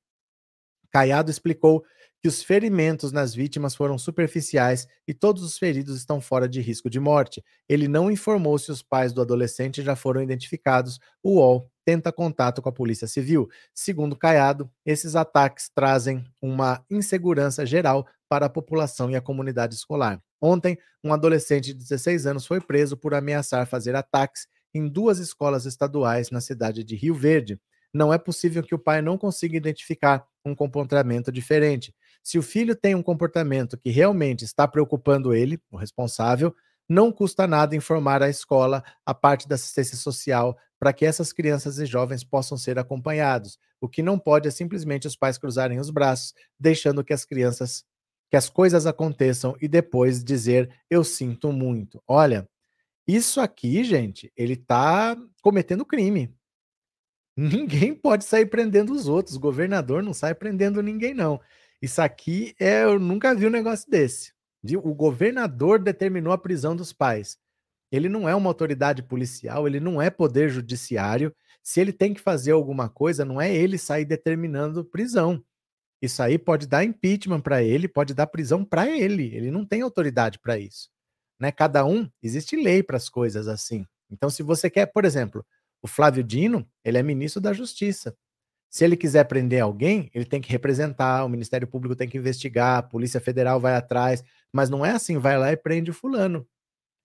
[0.90, 1.84] Caiado explicou
[2.22, 6.90] que os ferimentos nas vítimas foram superficiais e todos os feridos estão fora de risco
[6.90, 7.44] de morte.
[7.68, 11.00] Ele não informou se os pais do adolescente já foram identificados.
[11.24, 13.50] O UOL tenta contato com a Polícia Civil.
[13.74, 20.22] Segundo Caiado, esses ataques trazem uma insegurança geral para a população e a comunidade escolar.
[20.40, 25.66] Ontem, um adolescente de 16 anos foi preso por ameaçar fazer ataques em duas escolas
[25.66, 27.60] estaduais na cidade de Rio Verde.
[27.94, 31.94] Não é possível que o pai não consiga identificar um comportamento diferente.
[32.24, 36.56] Se o filho tem um comportamento que realmente está preocupando ele, o responsável,
[36.88, 41.80] não custa nada informar a escola, a parte da assistência social, para que essas crianças
[41.80, 43.58] e jovens possam ser acompanhados.
[43.80, 47.86] O que não pode é simplesmente os pais cruzarem os braços, deixando que as crianças,
[48.30, 52.02] que as coisas aconteçam e depois dizer eu sinto muito.
[52.08, 52.48] Olha,
[53.08, 56.34] isso aqui, gente, ele está cometendo crime.
[57.38, 59.36] Ninguém pode sair prendendo os outros.
[59.36, 61.40] O governador não sai prendendo ninguém, não.
[61.82, 64.34] Isso aqui é, eu nunca vi um negócio desse.
[64.84, 67.40] O governador determinou a prisão dos pais.
[67.92, 71.36] Ele não é uma autoridade policial, ele não é poder judiciário.
[71.64, 75.44] Se ele tem que fazer alguma coisa, não é ele sair determinando prisão.
[76.02, 79.36] Isso aí pode dar impeachment para ele, pode dar prisão para ele.
[79.36, 80.90] Ele não tem autoridade para isso.
[81.40, 81.52] Né?
[81.52, 83.86] Cada um, existe lei para as coisas assim.
[84.10, 85.46] Então, se você quer, por exemplo,
[85.82, 88.16] o Flávio Dino, ele é ministro da Justiça.
[88.72, 92.78] Se ele quiser prender alguém, ele tem que representar, o Ministério Público tem que investigar,
[92.78, 96.48] a Polícia Federal vai atrás, mas não é assim, vai lá e prende o fulano.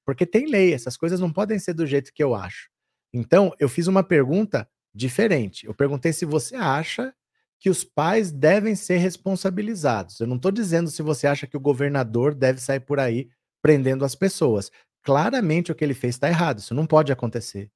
[0.07, 2.71] Porque tem lei, essas coisas não podem ser do jeito que eu acho.
[3.13, 5.67] Então, eu fiz uma pergunta diferente.
[5.67, 7.13] Eu perguntei se você acha
[7.59, 10.21] que os pais devem ser responsabilizados.
[10.21, 13.29] Eu não estou dizendo se você acha que o governador deve sair por aí
[13.61, 14.71] prendendo as pessoas.
[15.03, 17.71] Claramente o que ele fez está errado, isso não pode acontecer.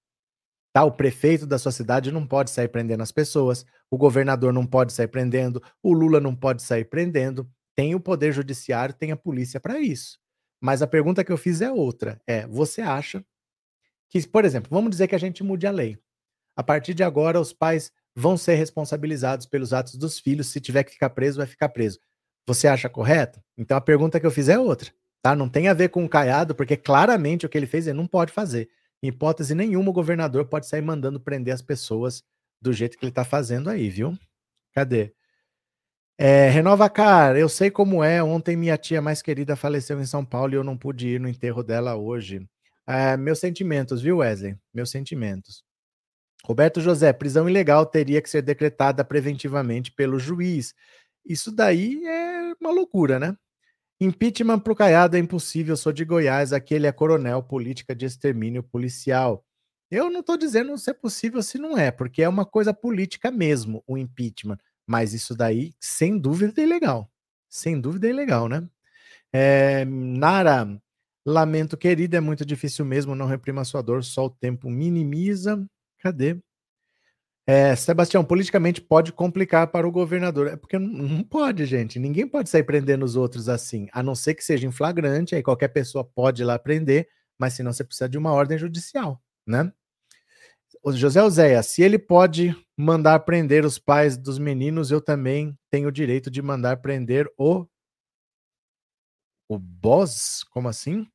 [0.72, 0.84] Tá?
[0.84, 4.92] O prefeito da sua cidade não pode sair prendendo as pessoas, o governador não pode
[4.92, 7.50] sair prendendo, o Lula não pode sair prendendo.
[7.74, 10.18] Tem o poder judiciário, tem a polícia para isso.
[10.60, 12.20] Mas a pergunta que eu fiz é outra.
[12.26, 13.24] É, você acha
[14.08, 15.98] que, por exemplo, vamos dizer que a gente mude a lei.
[16.56, 20.48] A partir de agora, os pais vão ser responsabilizados pelos atos dos filhos.
[20.48, 21.98] Se tiver que ficar preso, vai ficar preso.
[22.46, 23.40] Você acha correto?
[23.56, 24.90] Então a pergunta que eu fiz é outra,
[25.22, 25.34] tá?
[25.34, 28.06] Não tem a ver com o Caiado, porque claramente o que ele fez ele não
[28.06, 28.68] pode fazer.
[29.02, 32.22] Em hipótese nenhuma, o governador pode sair mandando prender as pessoas
[32.60, 34.18] do jeito que ele está fazendo aí, viu?
[34.74, 35.14] Cadê?
[36.18, 38.22] É, Renova Car, eu sei como é.
[38.22, 41.28] Ontem minha tia mais querida faleceu em São Paulo e eu não pude ir no
[41.28, 42.46] enterro dela hoje.
[42.86, 44.56] É, meus sentimentos, viu, Wesley?
[44.74, 45.64] Meus sentimentos.
[46.44, 50.74] Roberto José, prisão ilegal teria que ser decretada preventivamente pelo juiz.
[51.24, 53.34] Isso daí é uma loucura, né?
[54.00, 59.44] Impeachment pro Caiado é impossível, sou de Goiás, aquele é coronel, política de extermínio policial.
[59.90, 63.30] Eu não estou dizendo se é possível se não é, porque é uma coisa política
[63.30, 64.56] mesmo, o impeachment.
[64.86, 67.10] Mas isso daí, sem dúvida, é ilegal.
[67.48, 68.66] Sem dúvida é ilegal, né?
[69.32, 70.80] É, Nara,
[71.26, 75.64] lamento, querida, é muito difícil mesmo, não reprima sua dor, só o tempo minimiza.
[76.00, 76.40] Cadê?
[77.46, 80.48] É, Sebastião, politicamente pode complicar para o governador.
[80.48, 81.98] É porque não, pode, gente.
[81.98, 85.42] Ninguém pode sair prendendo os outros assim, a não ser que seja em flagrante, aí
[85.42, 89.72] qualquer pessoa pode ir lá prender, mas senão você precisa de uma ordem judicial, né?
[90.82, 95.88] O José Oséia, se ele pode mandar prender os pais dos meninos, eu também tenho
[95.88, 97.66] o direito de mandar prender o.
[99.48, 100.44] O boss?
[100.50, 101.06] Como assim?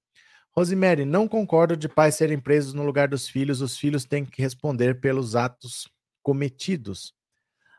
[0.52, 3.62] Rosemary, não concordo de pais serem presos no lugar dos filhos.
[3.62, 5.90] Os filhos têm que responder pelos atos
[6.26, 7.14] cometidos.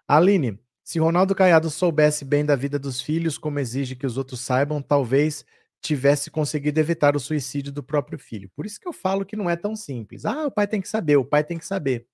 [0.06, 4.40] Aline, se Ronaldo Caiado soubesse bem da vida dos filhos, como exige que os outros
[4.40, 5.44] saibam, talvez
[5.82, 8.48] tivesse conseguido evitar o suicídio do próprio filho.
[8.54, 10.24] Por isso que eu falo que não é tão simples.
[10.24, 12.06] Ah, o pai tem que saber, o pai tem que saber.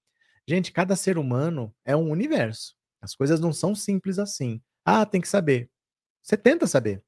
[0.48, 2.74] Gente, cada ser humano é um universo.
[3.02, 4.58] As coisas não são simples assim.
[4.86, 5.70] Ah, tem que saber.
[6.22, 7.04] Você tenta saber.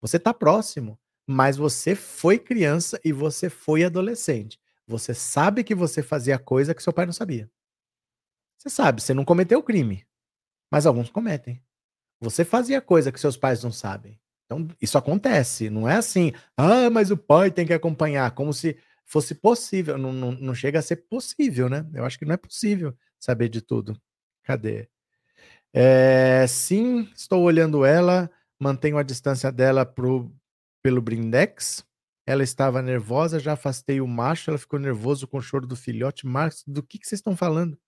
[0.00, 4.58] Você está próximo, mas você foi criança e você foi adolescente.
[4.84, 7.48] Você sabe que você fazia coisa que seu pai não sabia.
[8.64, 10.06] Você sabe, você não cometeu crime,
[10.72, 11.62] mas alguns cometem.
[12.18, 14.18] Você fazia coisa que seus pais não sabem.
[14.46, 15.68] Então, isso acontece.
[15.68, 19.98] Não é assim, ah, mas o pai tem que acompanhar, como se fosse possível.
[19.98, 21.86] Não, não, não chega a ser possível, né?
[21.92, 24.00] Eu acho que não é possível saber de tudo.
[24.42, 24.88] Cadê?
[25.72, 30.32] É, sim, estou olhando ela, mantenho a distância dela pro,
[30.82, 31.84] pelo brindex.
[32.26, 36.26] Ela estava nervosa, já afastei o macho, ela ficou nervoso com o choro do filhote.
[36.26, 37.78] Marcos, do que, que vocês estão falando?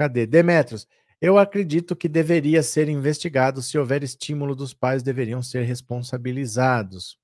[0.00, 0.26] Cadê?
[0.26, 0.88] Demetrios,
[1.20, 3.60] eu acredito que deveria ser investigado.
[3.60, 7.18] Se houver estímulo dos pais, deveriam ser responsabilizados.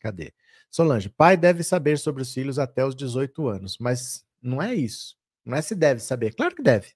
[0.00, 0.32] Cadê?
[0.70, 5.16] Solange, pai deve saber sobre os filhos até os 18 anos, mas não é isso.
[5.44, 6.36] Não é se deve saber.
[6.36, 6.94] Claro que deve.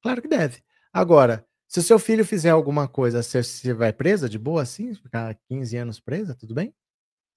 [0.00, 0.62] Claro que deve.
[0.90, 4.94] Agora, se o seu filho fizer alguma coisa, você vai presa de boa assim?
[4.94, 6.74] Ficar 15 anos presa, tudo bem?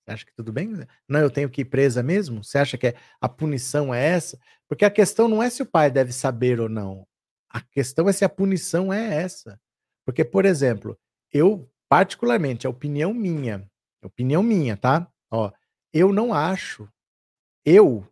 [0.03, 0.69] Você acha que tudo bem?
[1.07, 2.43] Não, eu tenho que ir presa mesmo?
[2.43, 4.39] Você acha que é, a punição é essa?
[4.67, 7.07] Porque a questão não é se o pai deve saber ou não.
[7.49, 9.59] A questão é se a punição é essa.
[10.05, 10.97] Porque, por exemplo,
[11.31, 13.69] eu, particularmente, a opinião minha,
[14.03, 15.07] opinião minha, tá?
[15.29, 15.51] Ó,
[15.93, 16.89] eu não acho,
[17.65, 18.07] eu,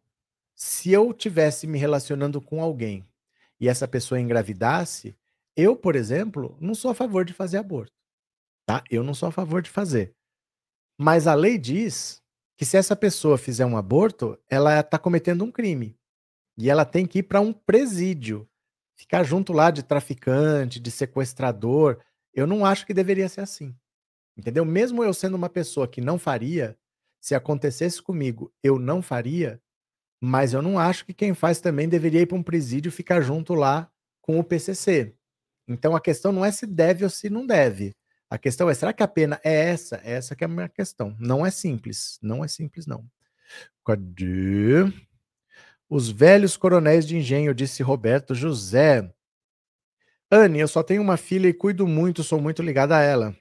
[0.55, 3.05] se eu tivesse me relacionando com alguém
[3.59, 5.17] e essa pessoa engravidasse,
[5.55, 7.93] eu, por exemplo, não sou a favor de fazer aborto,
[8.65, 8.83] tá?
[8.89, 10.15] Eu não sou a favor de fazer.
[11.01, 12.21] Mas a lei diz
[12.57, 15.97] que se essa pessoa fizer um aborto, ela está cometendo um crime.
[16.57, 18.45] E ela tem que ir para um presídio.
[18.97, 22.01] Ficar junto lá de traficante, de sequestrador.
[22.33, 23.73] Eu não acho que deveria ser assim.
[24.37, 24.65] Entendeu?
[24.65, 26.77] Mesmo eu sendo uma pessoa que não faria,
[27.21, 29.61] se acontecesse comigo, eu não faria,
[30.21, 33.53] mas eu não acho que quem faz também deveria ir para um presídio ficar junto
[33.53, 33.89] lá
[34.21, 35.15] com o PCC.
[35.65, 37.95] Então a questão não é se deve ou se não deve.
[38.29, 39.99] A questão é, será que a pena é essa?
[40.03, 41.15] Essa que é a minha questão.
[41.19, 42.19] Não é simples.
[42.21, 43.03] Não é simples, não.
[43.83, 44.85] Cadê?
[45.89, 49.11] Os velhos coronéis de engenho, disse Roberto José.
[50.31, 53.35] Anne, eu só tenho uma filha e cuido muito, sou muito ligada a ela.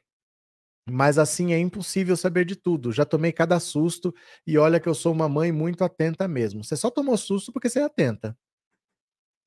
[0.91, 2.91] Mas assim é impossível saber de tudo.
[2.91, 4.15] Já tomei cada susto
[4.47, 6.65] e olha que eu sou uma mãe muito atenta mesmo.
[6.65, 8.35] Você só tomou susto porque você é atenta.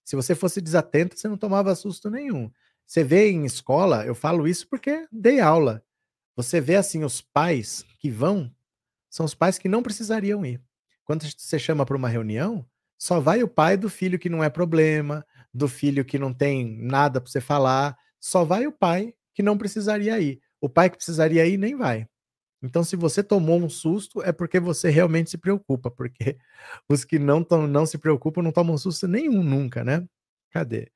[0.06, 2.52] Se você fosse desatenta, você não tomava susto nenhum.
[2.92, 5.82] Você vê em escola, eu falo isso porque dei aula.
[6.36, 8.54] Você vê assim os pais que vão,
[9.10, 10.62] são os pais que não precisariam ir.
[11.06, 12.66] Quando você chama para uma reunião,
[12.98, 16.80] só vai o pai do filho que não é problema, do filho que não tem
[16.82, 20.42] nada para você falar, só vai o pai que não precisaria ir.
[20.60, 22.06] O pai que precisaria ir nem vai.
[22.62, 26.38] Então, se você tomou um susto, é porque você realmente se preocupa, porque
[26.90, 30.06] os que não, não se preocupam não tomam susto nenhum nunca, né?
[30.50, 30.92] Cadê?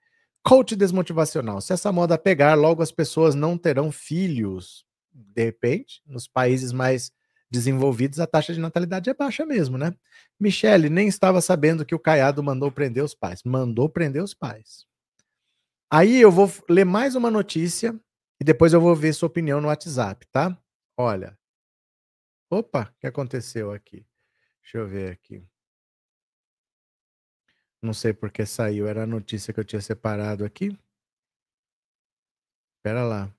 [0.46, 1.60] Coach desmotivacional.
[1.60, 4.86] Se essa moda pegar, logo as pessoas não terão filhos.
[5.12, 7.12] De repente, nos países mais
[7.50, 9.92] desenvolvidos, a taxa de natalidade é baixa mesmo, né?
[10.40, 13.42] Michele nem estava sabendo que o Caiado mandou prender os pais.
[13.44, 14.86] Mandou prender os pais.
[15.90, 18.00] Aí eu vou ler mais uma notícia
[18.40, 20.56] e depois eu vou ver sua opinião no WhatsApp, tá?
[20.96, 21.36] Olha.
[22.52, 24.06] Opa, o que aconteceu aqui?
[24.62, 25.44] Deixa eu ver aqui.
[27.86, 30.76] Não sei porque saiu, era a notícia que eu tinha separado aqui.
[32.78, 33.34] Espera lá.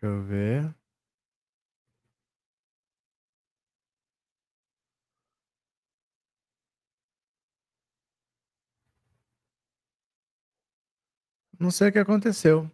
[0.00, 0.74] Deixa eu ver.
[11.58, 12.70] Não sei o que aconteceu.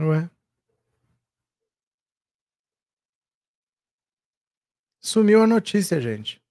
[0.00, 0.30] Ué.
[5.00, 6.42] Sumiu a notícia, gente.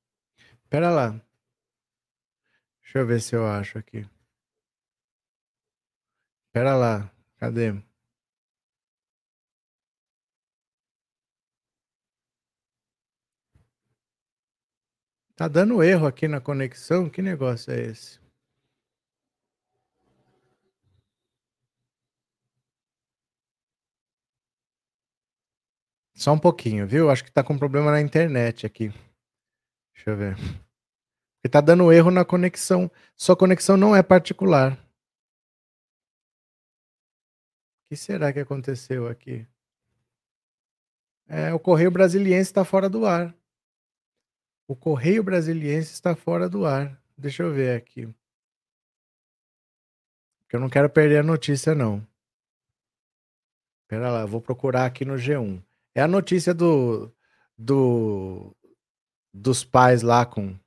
[0.64, 1.20] Espera lá.
[2.82, 4.06] Deixa eu ver se eu acho aqui.
[6.48, 7.12] Espera lá.
[7.38, 7.74] Cadê?
[15.36, 17.10] Tá dando erro aqui na conexão?
[17.10, 18.19] Que negócio é esse?
[26.20, 27.10] Só um pouquinho, viu?
[27.10, 28.90] Acho que tá com problema na internet aqui.
[29.94, 30.36] Deixa eu ver.
[30.36, 32.92] Porque tá dando erro na conexão.
[33.16, 34.74] Sua conexão não é particular.
[34.74, 34.78] O
[37.88, 39.48] que será que aconteceu aqui?
[41.26, 43.34] É, o Correio Brasiliense está fora do ar.
[44.68, 47.02] O Correio Brasiliense está fora do ar.
[47.18, 48.14] Deixa eu ver aqui.
[50.42, 52.06] Porque eu não quero perder a notícia, não.
[53.84, 55.69] Espera lá, vou procurar aqui no G1.
[55.96, 57.14] É a notícia do,
[57.58, 58.56] do
[59.34, 60.58] dos pais lá com,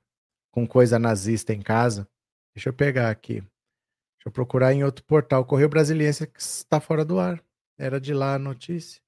[0.51, 2.07] com coisa nazista em casa.
[2.55, 3.41] Deixa eu pegar aqui.
[3.41, 5.45] Deixa eu procurar em outro portal.
[5.45, 7.43] Correio Brasiliense está fora do ar.
[7.77, 9.01] Era de lá a notícia.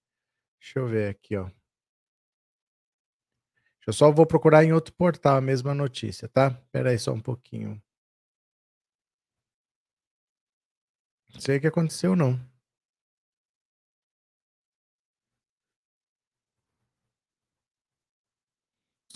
[0.59, 1.49] Deixa eu ver aqui, ó.
[3.87, 6.47] Eu só vou procurar em outro portal a mesma notícia, tá?
[6.47, 7.81] Espera aí só um pouquinho.
[11.31, 12.39] Não sei o que aconteceu, não.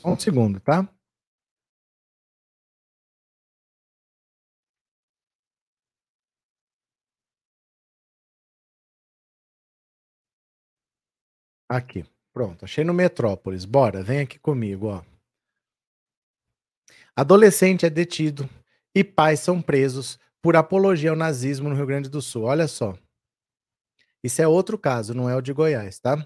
[0.02, 0.88] Só um segundo, tá?
[11.68, 12.64] Aqui, pronto.
[12.64, 13.66] Achei no Metrópolis.
[13.66, 15.04] Bora, vem aqui comigo, ó.
[17.16, 18.50] Adolescente é detido
[18.96, 22.44] e pais são presos por apologia ao nazismo no Rio Grande do Sul.
[22.44, 22.98] Olha só.
[24.24, 26.26] Isso é outro caso, não é o de Goiás, tá?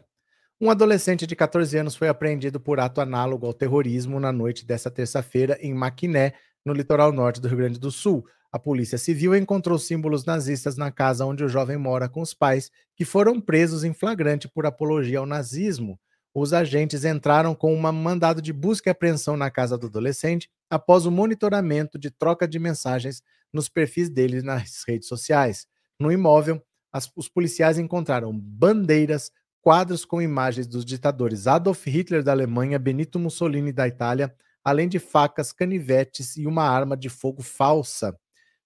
[0.64, 4.90] Um adolescente de 14 anos foi apreendido por ato análogo ao terrorismo na noite desta
[4.90, 8.26] terça-feira em Maquiné, no litoral norte do Rio Grande do Sul.
[8.50, 12.72] A Polícia Civil encontrou símbolos nazistas na casa onde o jovem mora com os pais,
[12.96, 16.00] que foram presos em flagrante por apologia ao nazismo.
[16.34, 21.06] Os agentes entraram com um mandado de busca e apreensão na casa do adolescente após
[21.06, 23.22] o monitoramento de troca de mensagens
[23.52, 25.68] nos perfis dele nas redes sociais.
[26.00, 29.30] No imóvel, as, os policiais encontraram bandeiras,
[29.64, 35.00] quadros com imagens dos ditadores Adolf Hitler da Alemanha, Benito Mussolini da Itália, além de
[35.00, 38.14] facas, canivetes e uma arma de fogo falsa.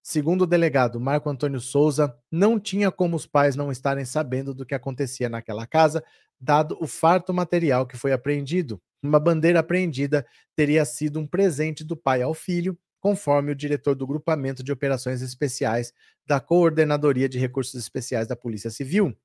[0.02, 4.66] Segundo o delegado Marco Antônio Souza, não tinha como os pais não estarem sabendo do
[4.66, 6.02] que acontecia naquela casa,
[6.40, 8.82] dado o farto material que foi apreendido.
[9.00, 14.04] Uma bandeira apreendida teria sido um presente do pai ao filho, conforme o diretor do
[14.04, 15.92] Grupamento de Operações Especiais
[16.26, 19.16] da Coordenadoria de Recursos Especiais da Polícia Civil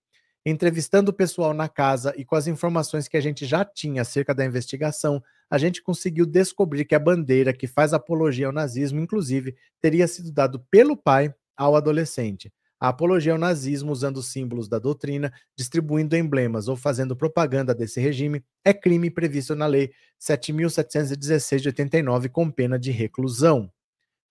[0.45, 4.33] entrevistando o pessoal na casa e com as informações que a gente já tinha acerca
[4.33, 9.55] da investigação, a gente conseguiu descobrir que a bandeira que faz apologia ao nazismo, inclusive,
[9.79, 12.51] teria sido dado pelo pai ao adolescente.
[12.79, 18.43] A apologia ao nazismo usando símbolos da doutrina, distribuindo emblemas ou fazendo propaganda desse regime
[18.65, 23.71] é crime previsto na Lei 7.716 de 89, com pena de reclusão.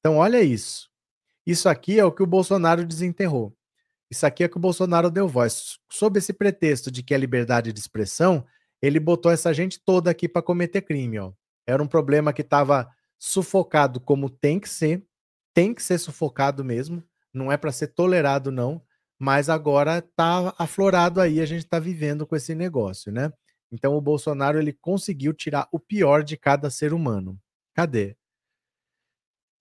[0.00, 0.90] Então, olha isso.
[1.46, 3.56] Isso aqui é o que o Bolsonaro desenterrou.
[4.12, 5.78] Isso aqui é que o Bolsonaro deu voz.
[5.90, 8.44] Sob esse pretexto de que é liberdade de expressão,
[8.82, 11.18] ele botou essa gente toda aqui para cometer crime.
[11.18, 11.32] Ó.
[11.66, 15.02] Era um problema que estava sufocado como tem que ser,
[15.54, 17.02] tem que ser sufocado mesmo,
[17.32, 18.82] não é para ser tolerado, não,
[19.18, 23.32] mas agora está aflorado aí, a gente está vivendo com esse negócio, né?
[23.70, 27.40] Então o Bolsonaro ele conseguiu tirar o pior de cada ser humano.
[27.72, 28.14] Cadê?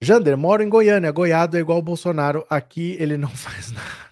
[0.02, 1.10] Jander, moro em Goiânia.
[1.10, 2.46] Goiado é igual o Bolsonaro.
[2.50, 4.11] Aqui ele não faz nada.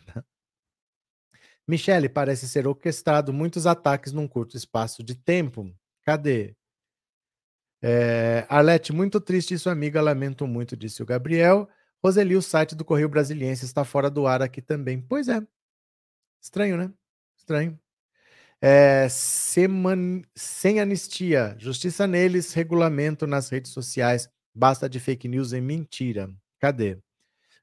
[1.69, 5.71] Michele, parece ser orquestrado muitos ataques num curto espaço de tempo.
[6.03, 6.55] Cadê?
[7.79, 10.01] É, Arlete, muito triste isso, amiga.
[10.01, 11.69] Lamento muito, disse o Gabriel.
[12.03, 14.99] Roseli, o site do Correio Brasiliense está fora do ar aqui também.
[14.99, 15.39] Pois é.
[16.41, 16.91] Estranho, né?
[17.37, 17.79] Estranho.
[18.59, 20.23] É, seman...
[20.35, 26.33] Sem anistia, justiça neles, regulamento nas redes sociais, basta de fake news e mentira.
[26.59, 26.97] Cadê?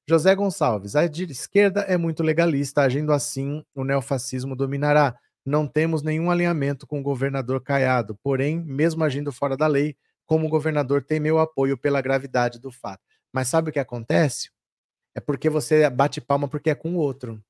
[0.09, 5.19] José Gonçalves, a esquerda é muito legalista, agindo assim, o neofascismo dominará.
[5.45, 10.49] Não temos nenhum alinhamento com o governador Caiado, porém, mesmo agindo fora da lei, como
[10.49, 13.03] governador tem meu apoio pela gravidade do fato.
[13.33, 14.49] Mas sabe o que acontece?
[15.13, 17.43] É porque você bate palma porque é com o outro.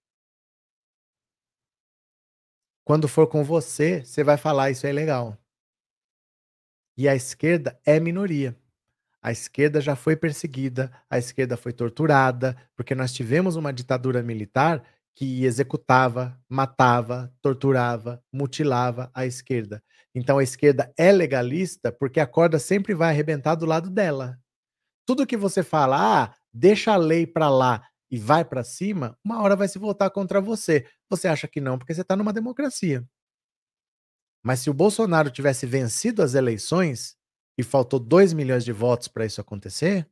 [2.85, 5.37] Quando for com você, você vai falar isso é legal.
[6.97, 8.57] E a esquerda é minoria.
[9.23, 14.83] A esquerda já foi perseguida, a esquerda foi torturada, porque nós tivemos uma ditadura militar
[15.15, 19.83] que executava, matava, torturava, mutilava a esquerda.
[20.15, 24.39] Então a esquerda é legalista porque a corda sempre vai arrebentar do lado dela.
[25.07, 29.43] Tudo que você fala, ah, deixa a lei para lá e vai para cima, uma
[29.43, 30.87] hora vai se voltar contra você.
[31.11, 33.05] Você acha que não, porque você está numa democracia.
[34.45, 37.16] Mas se o Bolsonaro tivesse vencido as eleições,
[37.59, 40.07] e faltou 2 milhões de votos para isso acontecer,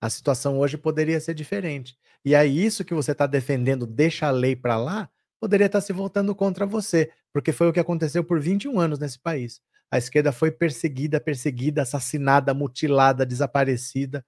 [0.00, 1.96] a situação hoje poderia ser diferente.
[2.24, 5.08] E aí, isso que você está defendendo, deixa a lei para lá,
[5.40, 8.98] poderia estar tá se voltando contra você, porque foi o que aconteceu por 21 anos
[8.98, 9.60] nesse país.
[9.90, 14.24] A esquerda foi perseguida, perseguida, assassinada, mutilada, desaparecida,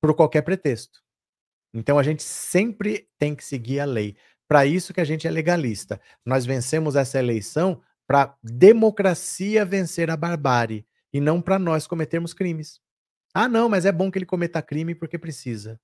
[0.00, 1.00] por qualquer pretexto.
[1.72, 4.16] Então a gente sempre tem que seguir a lei.
[4.46, 6.00] Para isso que a gente é legalista.
[6.26, 12.80] Nós vencemos essa eleição para democracia vencer a barbárie e não para nós cometermos crimes.
[13.34, 15.80] Ah, não, mas é bom que ele cometa crime porque precisa.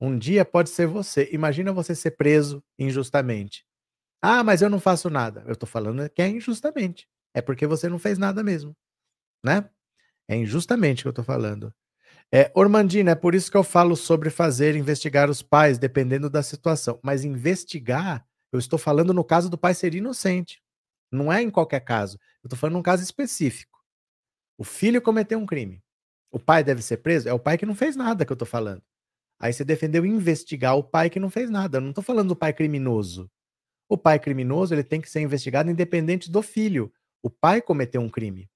[0.00, 1.28] Um dia pode ser você.
[1.32, 3.64] Imagina você ser preso injustamente.
[4.22, 5.42] Ah, mas eu não faço nada.
[5.46, 7.06] Eu estou falando que é injustamente.
[7.34, 8.76] É porque você não fez nada mesmo,
[9.44, 9.68] né?
[10.28, 11.72] É injustamente que eu estou falando.
[12.32, 16.42] É, Ormandina, é por isso que eu falo sobre fazer, investigar os pais, dependendo da
[16.42, 16.98] situação.
[17.02, 20.62] Mas investigar, eu estou falando no caso do pai ser inocente.
[21.12, 22.18] Não é em qualquer caso.
[22.42, 23.69] Eu estou falando num caso específico.
[24.60, 25.82] O filho cometeu um crime.
[26.30, 27.26] O pai deve ser preso?
[27.26, 28.82] É o pai que não fez nada que eu tô falando.
[29.38, 31.78] Aí você defendeu investigar o pai que não fez nada.
[31.78, 33.30] Eu não tô falando do pai criminoso.
[33.88, 36.92] O pai criminoso, ele tem que ser investigado independente do filho.
[37.22, 38.50] O pai cometeu um crime.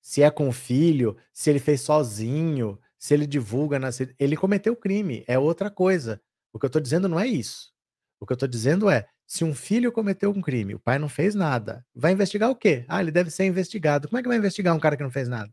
[0.00, 4.00] Se é com o filho, se ele fez sozinho, se ele divulga, nas...
[4.18, 6.22] ele cometeu crime, é outra coisa.
[6.54, 7.70] O que eu tô dizendo não é isso.
[8.18, 11.08] O que eu tô dizendo é, se um filho cometeu um crime, o pai não
[11.08, 12.84] fez nada, vai investigar o quê?
[12.88, 14.08] Ah, ele deve ser investigado.
[14.08, 15.52] Como é que vai investigar um cara que não fez nada?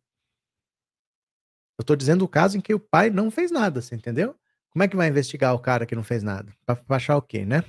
[1.77, 4.35] Eu estou dizendo o caso em que o pai não fez nada, você entendeu?
[4.69, 6.53] Como é que vai investigar o cara que não fez nada?
[6.65, 7.63] Para achar o quê, né?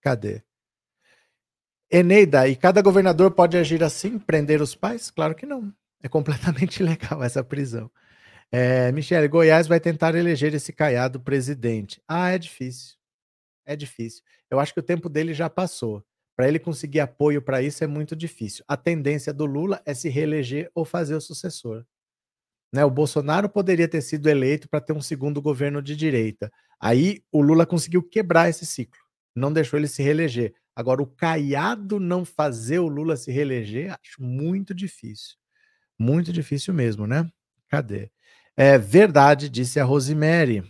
[0.00, 0.42] Cadê?
[1.90, 5.10] Eneida, e cada governador pode agir assim, prender os pais?
[5.10, 5.72] Claro que não.
[6.02, 7.90] É completamente ilegal essa prisão.
[8.50, 12.02] É, Michele, Goiás vai tentar eleger esse caiado presidente.
[12.06, 12.96] Ah, é difícil.
[13.64, 14.22] É difícil.
[14.50, 16.04] Eu acho que o tempo dele já passou.
[16.36, 18.64] Para ele conseguir apoio para isso é muito difícil.
[18.68, 21.84] A tendência do Lula é se reeleger ou fazer o sucessor.
[22.72, 22.84] Né?
[22.84, 26.52] O Bolsonaro poderia ter sido eleito para ter um segundo governo de direita.
[26.78, 29.00] Aí o Lula conseguiu quebrar esse ciclo,
[29.34, 30.54] não deixou ele se reeleger.
[30.74, 35.36] Agora, o Caiado não fazer o Lula se reeleger, acho muito difícil.
[35.98, 37.26] Muito difícil mesmo, né?
[37.70, 38.10] Cadê?
[38.54, 40.62] É verdade, disse a Rosemary.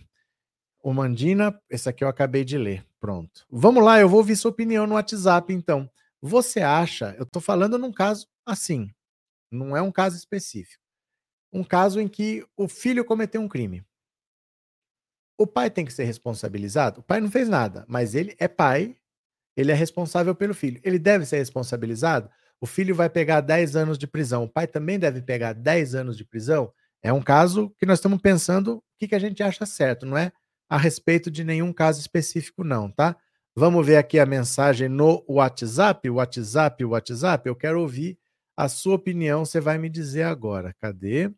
[0.81, 2.85] O Mandina, esse aqui eu acabei de ler.
[2.99, 3.45] Pronto.
[3.49, 5.89] Vamos lá, eu vou ouvir sua opinião no WhatsApp, então.
[6.21, 8.89] Você acha, eu estou falando num caso assim,
[9.51, 10.81] não é um caso específico.
[11.53, 13.85] Um caso em que o filho cometeu um crime.
[15.37, 16.99] O pai tem que ser responsabilizado?
[16.99, 18.97] O pai não fez nada, mas ele é pai,
[19.55, 20.81] ele é responsável pelo filho.
[20.83, 22.29] Ele deve ser responsabilizado?
[22.59, 26.17] O filho vai pegar 10 anos de prisão, o pai também deve pegar 10 anos
[26.17, 26.73] de prisão?
[27.03, 30.17] É um caso que nós estamos pensando o que, que a gente acha certo, não
[30.17, 30.31] é
[30.69, 33.15] a respeito de nenhum caso específico, não, tá?
[33.55, 37.49] Vamos ver aqui a mensagem no WhatsApp, WhatsApp, WhatsApp.
[37.49, 38.19] Eu quero ouvir
[38.55, 40.75] a sua opinião, você vai me dizer agora.
[40.79, 41.31] Cadê?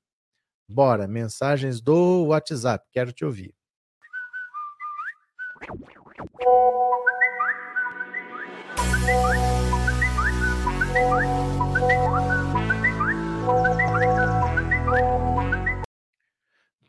[0.69, 3.53] Bora, mensagens do WhatsApp, quero te ouvir.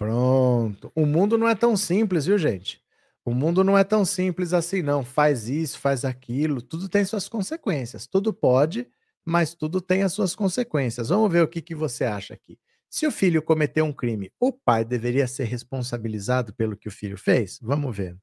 [0.01, 0.91] Pronto.
[0.95, 2.83] O mundo não é tão simples, viu, gente?
[3.23, 5.05] O mundo não é tão simples assim, não.
[5.05, 8.07] Faz isso, faz aquilo, tudo tem suas consequências.
[8.07, 8.89] Tudo pode,
[9.27, 11.11] mas tudo tem as suas consequências.
[11.11, 12.59] Vamos ver o que, que você acha aqui.
[12.89, 17.19] Se o filho cometeu um crime, o pai deveria ser responsabilizado pelo que o filho
[17.19, 17.59] fez?
[17.61, 18.17] Vamos ver.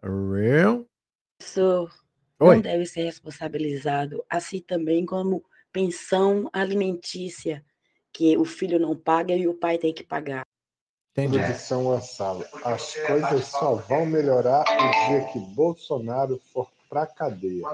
[0.00, 0.88] Real?
[1.40, 1.92] Professor,
[2.38, 7.64] não deve ser responsabilizado, assim também como pensão alimentícia,
[8.12, 10.44] que o filho não paga e o pai tem que pagar.
[11.16, 11.38] Entendi.
[11.38, 12.44] Produção Wassalo.
[12.64, 17.64] As coisas só vão melhorar o dia que Bolsonaro for para cadeia.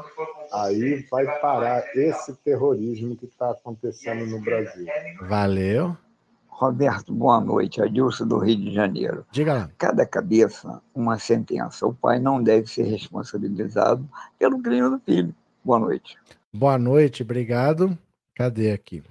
[0.53, 4.87] Aí vai parar esse terrorismo que está acontecendo no Brasil.
[5.23, 5.97] Valeu.
[6.49, 7.81] Roberto, boa noite.
[7.81, 9.27] Adilson do Rio de Janeiro.
[9.31, 9.71] Diga lá.
[9.79, 11.87] Cada cabeça, uma sentença.
[11.87, 14.07] O pai não deve ser responsabilizado
[14.39, 15.35] pelo crime do filho.
[15.65, 16.19] Boa noite.
[16.53, 17.97] Boa noite, obrigado.
[18.35, 19.03] Cadê aqui?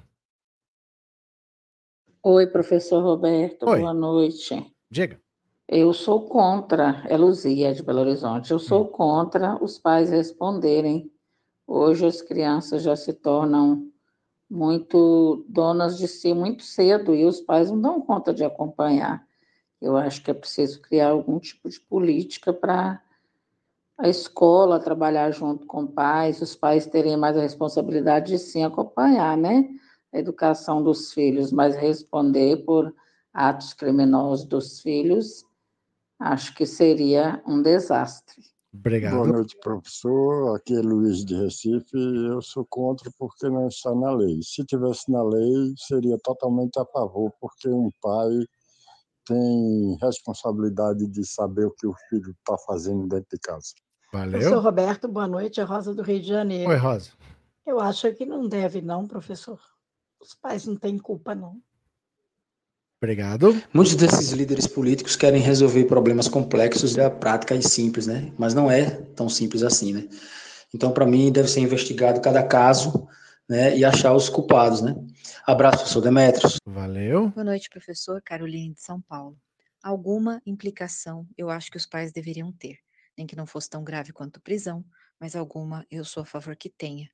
[2.21, 3.79] Oi, professor Roberto, Oi.
[3.79, 4.75] boa noite.
[4.91, 5.19] Diga.
[5.67, 8.87] Eu sou contra, é Luzia de Belo Horizonte, eu sou Hum.
[8.87, 11.09] contra os pais responderem.
[11.65, 13.87] Hoje as crianças já se tornam
[14.49, 19.25] muito donas de si muito cedo e os pais não dão conta de acompanhar.
[19.79, 23.01] Eu acho que é preciso criar algum tipo de política para
[23.97, 29.37] a escola trabalhar junto com pais, os pais terem mais a responsabilidade de sim acompanhar,
[29.37, 29.69] né?
[30.13, 32.93] A educação dos filhos, mas responder por
[33.33, 35.45] atos criminosos dos filhos,
[36.19, 38.41] acho que seria um desastre.
[38.73, 39.15] Obrigado.
[39.15, 40.55] Boa noite, professor.
[40.55, 41.95] Aqui é Luiz de Recife.
[41.95, 44.39] Eu sou contra porque não está na lei.
[44.43, 48.29] Se tivesse na lei, seria totalmente a favor, porque um pai
[49.25, 53.73] tem responsabilidade de saber o que o filho está fazendo dentro de casa.
[54.11, 54.61] Professor Valeu.
[54.61, 55.59] Roberto, boa noite.
[55.59, 56.69] É Rosa do Rio de Janeiro.
[56.69, 57.11] Oi, Rosa.
[57.65, 59.59] Eu acho que não deve, não, professor.
[60.19, 61.61] Os pais não têm culpa, não.
[63.01, 63.55] Obrigado.
[63.73, 68.33] Muitos desses líderes políticos querem resolver problemas complexos da prática e simples, né?
[68.37, 70.09] Mas não é tão simples assim, né?
[70.73, 73.07] Então, para mim, deve ser investigado cada caso,
[73.47, 73.77] né?
[73.77, 74.93] E achar os culpados, né?
[75.47, 76.57] Abraço, professor Demetrios.
[76.65, 77.29] Valeu.
[77.29, 78.21] Boa noite, professor.
[78.21, 79.37] Caroline de São Paulo.
[79.81, 82.79] Alguma implicação eu acho que os pais deveriam ter,
[83.17, 84.83] nem que não fosse tão grave quanto prisão,
[85.17, 87.09] mas alguma eu sou a favor que tenha.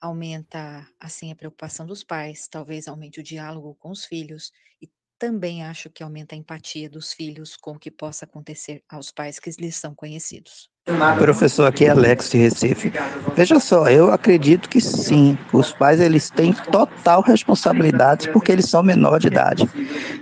[0.00, 4.88] Aumenta, assim, a preocupação dos pais, talvez aumente o diálogo com os filhos e
[5.18, 9.38] também acho que aumenta a empatia dos filhos com o que possa acontecer aos pais
[9.38, 10.70] que lhes são conhecidos.
[11.18, 12.92] Professor, aqui é Alex de Recife.
[13.34, 18.84] Veja só, eu acredito que sim, os pais eles têm total responsabilidade porque eles são
[18.84, 19.68] menor de idade.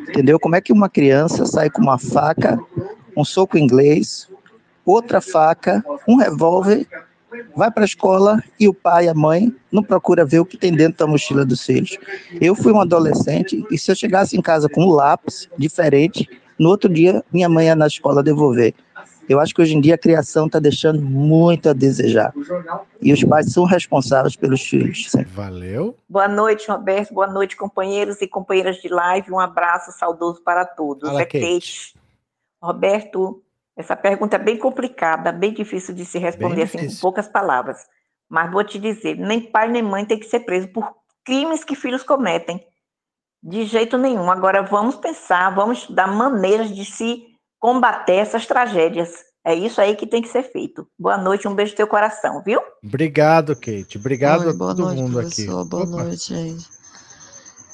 [0.08, 0.40] Entendeu?
[0.40, 2.58] Como é que uma criança sai com uma faca,
[3.14, 4.30] um soco inglês,
[4.86, 6.86] outra faca, um revólver,
[7.56, 10.56] vai para a escola e o pai e a mãe não procura ver o que
[10.56, 11.96] tem dentro da mochila dos filhos.
[12.40, 16.28] Eu fui um adolescente e se eu chegasse em casa com um lápis diferente,
[16.58, 18.74] no outro dia minha mãe ia na escola devolver.
[19.28, 22.32] Eu acho que hoje em dia a criação está deixando muito a desejar.
[23.00, 25.10] E os pais são responsáveis pelos filhos.
[25.28, 25.96] Valeu.
[26.08, 27.14] Boa noite, Roberto.
[27.14, 29.32] Boa noite, companheiros e companheiras de live.
[29.32, 31.08] Um abraço saudoso para todos.
[31.08, 31.40] Fala, é Kate.
[31.40, 31.94] Kate.
[32.62, 33.42] Roberto,
[33.76, 37.78] essa pergunta é bem complicada, bem difícil de se responder assim com poucas palavras.
[38.28, 40.92] Mas vou te dizer, nem pai nem mãe tem que ser preso por
[41.24, 42.60] crimes que filhos cometem.
[43.42, 44.30] De jeito nenhum.
[44.30, 47.24] Agora vamos pensar, vamos estudar maneiras de se
[47.58, 49.12] combater essas tragédias.
[49.44, 50.88] É isso aí que tem que ser feito.
[50.98, 52.60] Boa noite, um beijo no teu coração, viu?
[52.82, 53.98] Obrigado, Kate.
[53.98, 55.60] Obrigado Oi, a boa todo noite, mundo professor.
[55.60, 55.68] aqui.
[55.68, 56.04] Boa Opa.
[56.04, 56.66] noite, gente.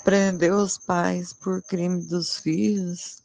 [0.03, 3.20] Prender os pais por crime dos filhos.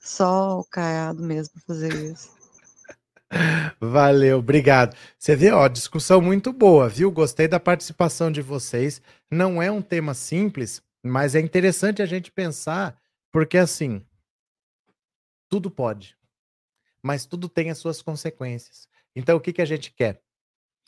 [0.00, 2.30] Só o caiado mesmo fazer isso.
[3.78, 4.96] Valeu, obrigado.
[5.16, 7.12] Você vê, ó, discussão muito boa, viu?
[7.12, 9.00] Gostei da participação de vocês.
[9.30, 12.98] Não é um tema simples, mas é interessante a gente pensar,
[13.30, 14.04] porque assim,
[15.48, 16.16] tudo pode,
[17.02, 18.88] mas tudo tem as suas consequências.
[19.14, 20.20] Então, o que, que a gente quer?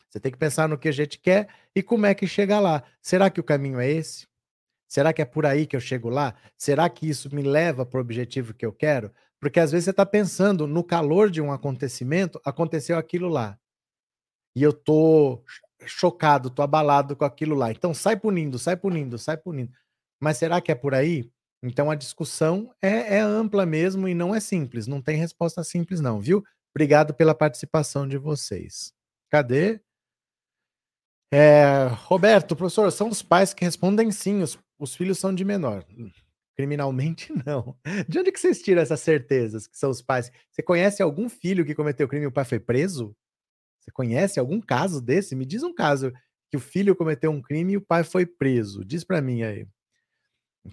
[0.09, 2.83] Você tem que pensar no que a gente quer e como é que chega lá.
[3.01, 4.27] Será que o caminho é esse?
[4.93, 6.35] Será que é por aí que eu chego lá?
[6.55, 9.11] Será que isso me leva para o objetivo que eu quero?
[9.41, 13.59] Porque às vezes você está pensando no calor de um acontecimento, aconteceu aquilo lá.
[14.55, 15.43] E eu tô
[15.87, 17.71] chocado, tô abalado com aquilo lá.
[17.71, 19.73] Então sai punindo, sai punindo, sai punindo.
[20.21, 21.33] Mas será que é por aí?
[21.63, 24.87] Então a discussão é, é ampla mesmo e não é simples.
[24.87, 26.45] Não tem resposta simples, não, viu?
[26.77, 28.93] Obrigado pela participação de vocês.
[29.31, 29.81] Cadê?
[31.33, 35.85] É, Roberto, professor, são os pais que respondem sim, os, os filhos são de menor.
[36.57, 37.77] Criminalmente, não.
[38.09, 40.31] De onde que vocês tiram essas certezas que são os pais?
[40.51, 43.15] Você conhece algum filho que cometeu crime e o pai foi preso?
[43.81, 45.37] Você conhece algum caso desse?
[45.37, 46.13] Me diz um caso
[46.51, 48.85] que o filho cometeu um crime e o pai foi preso.
[48.85, 49.67] Diz pra mim aí.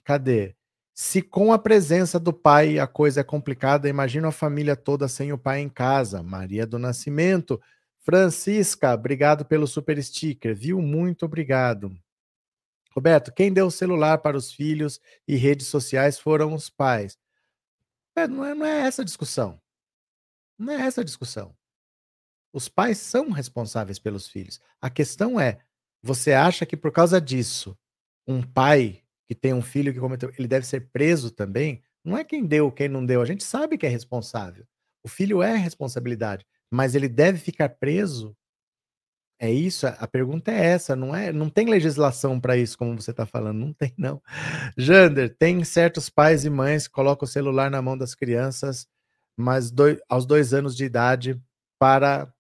[0.03, 0.55] Cadê?
[0.93, 5.32] Se com a presença do pai a coisa é complicada, imagina a família toda sem
[5.32, 6.24] o pai em casa.
[6.24, 7.62] Maria do Nascimento.
[8.01, 10.82] Francisca, obrigado pelo super sticker, viu?
[10.82, 11.95] Muito obrigado.
[12.96, 17.18] Roberto, quem deu o celular para os filhos e redes sociais foram os pais.
[18.16, 19.62] É, não, é, não é essa a discussão.
[20.58, 21.56] Não é essa a discussão.
[22.52, 24.60] Os pais são responsáveis pelos filhos.
[24.82, 25.60] A questão é:
[26.02, 27.78] você acha que por causa disso,
[28.28, 31.84] um pai que tem um filho que cometeu, ele deve ser preso também?
[32.04, 33.22] Não é quem deu, quem não deu.
[33.22, 34.66] A gente sabe que é responsável.
[35.04, 38.36] O filho é responsabilidade, mas ele deve ficar preso.
[39.42, 41.32] É isso, a pergunta é essa, não é?
[41.32, 44.22] Não tem legislação para isso, como você está falando, não tem não.
[44.78, 48.86] Jander, tem certos pais e mães que colocam o celular na mão das crianças,
[49.38, 51.42] mas dois, aos dois anos de idade
[51.80, 52.34] para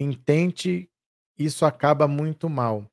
[0.00, 0.90] intente,
[1.38, 2.90] isso acaba muito mal.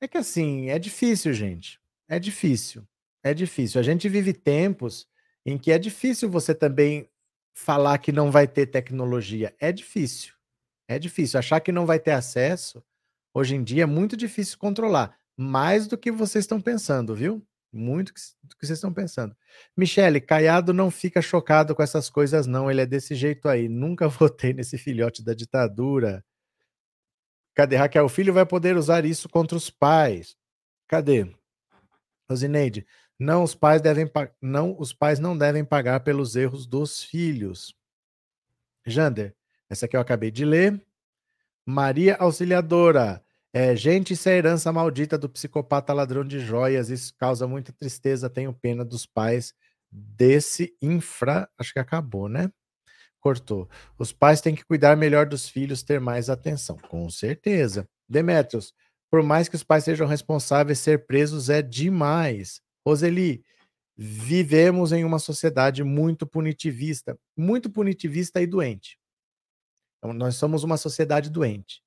[0.00, 1.80] É que assim, é difícil, gente.
[2.08, 2.86] É difícil.
[3.24, 3.80] É difícil.
[3.80, 5.08] A gente vive tempos
[5.46, 7.08] em que é difícil você também
[7.54, 9.54] falar que não vai ter tecnologia.
[9.58, 10.35] É difícil.
[10.88, 11.38] É difícil.
[11.38, 12.82] Achar que não vai ter acesso,
[13.34, 15.18] hoje em dia, é muito difícil controlar.
[15.36, 17.46] Mais do que vocês estão pensando, viu?
[17.72, 18.12] Muito
[18.42, 19.36] do que vocês estão pensando.
[19.76, 22.70] Michele, Caiado não fica chocado com essas coisas, não.
[22.70, 23.68] Ele é desse jeito aí.
[23.68, 26.24] Nunca votei nesse filhote da ditadura.
[27.54, 27.76] Cadê?
[27.76, 30.36] Raquel, o filho vai poder usar isso contra os pais.
[30.88, 31.26] Cadê?
[32.28, 32.86] Rosineide,
[33.18, 34.10] não os pais devem
[34.42, 37.74] não os pais não devem pagar pelos erros dos filhos.
[38.84, 39.34] Jander,
[39.68, 40.80] essa aqui eu acabei de ler.
[41.66, 46.90] Maria Auxiliadora, é, gente, isso é herança maldita do psicopata ladrão de joias.
[46.90, 48.28] Isso causa muita tristeza.
[48.28, 49.54] Tenho pena dos pais
[49.90, 51.48] desse infra.
[51.58, 52.50] Acho que acabou, né?
[53.18, 53.68] Cortou.
[53.98, 56.76] Os pais têm que cuidar melhor dos filhos, ter mais atenção.
[56.76, 57.88] Com certeza.
[58.08, 58.74] Demetrios,
[59.10, 62.60] por mais que os pais sejam responsáveis, ser presos é demais.
[62.86, 63.42] Roseli,
[63.96, 68.98] vivemos em uma sociedade muito punitivista, muito punitivista e doente.
[70.06, 71.82] Então, nós somos uma sociedade doente.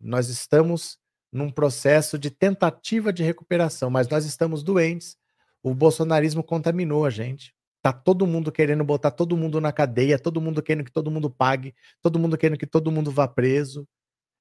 [0.00, 0.98] Nós estamos
[1.32, 5.16] num processo de tentativa de recuperação, mas nós estamos doentes.
[5.62, 7.54] O bolsonarismo contaminou a gente.
[7.80, 11.30] Tá todo mundo querendo botar todo mundo na cadeia, todo mundo querendo que todo mundo
[11.30, 13.86] pague, todo mundo querendo que todo mundo vá preso.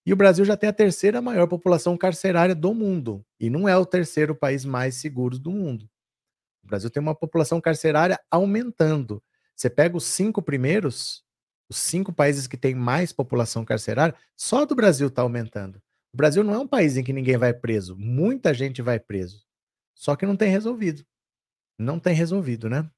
[0.04, 3.24] E o Brasil já tem a terceira maior população carcerária do mundo.
[3.40, 5.88] E não é o terceiro país mais seguro do mundo.
[6.64, 9.24] O Brasil tem uma população carcerária aumentando.
[9.56, 11.24] Você pega os cinco primeiros,
[11.72, 15.82] os cinco países que têm mais população carcerária, só do Brasil está aumentando.
[16.14, 17.96] O Brasil não é um país em que ninguém vai preso.
[17.96, 19.46] Muita gente vai preso.
[19.96, 21.06] Só que não tem resolvido.
[21.80, 22.90] Não tem resolvido, né?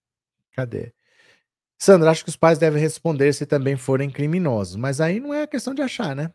[0.54, 0.92] Cadê?
[1.80, 4.76] Sandra, acho que os pais devem responder se também forem criminosos.
[4.76, 6.34] Mas aí não é questão de achar, né?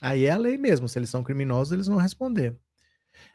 [0.00, 0.88] Aí é a lei mesmo.
[0.88, 2.56] Se eles são criminosos, eles vão responder.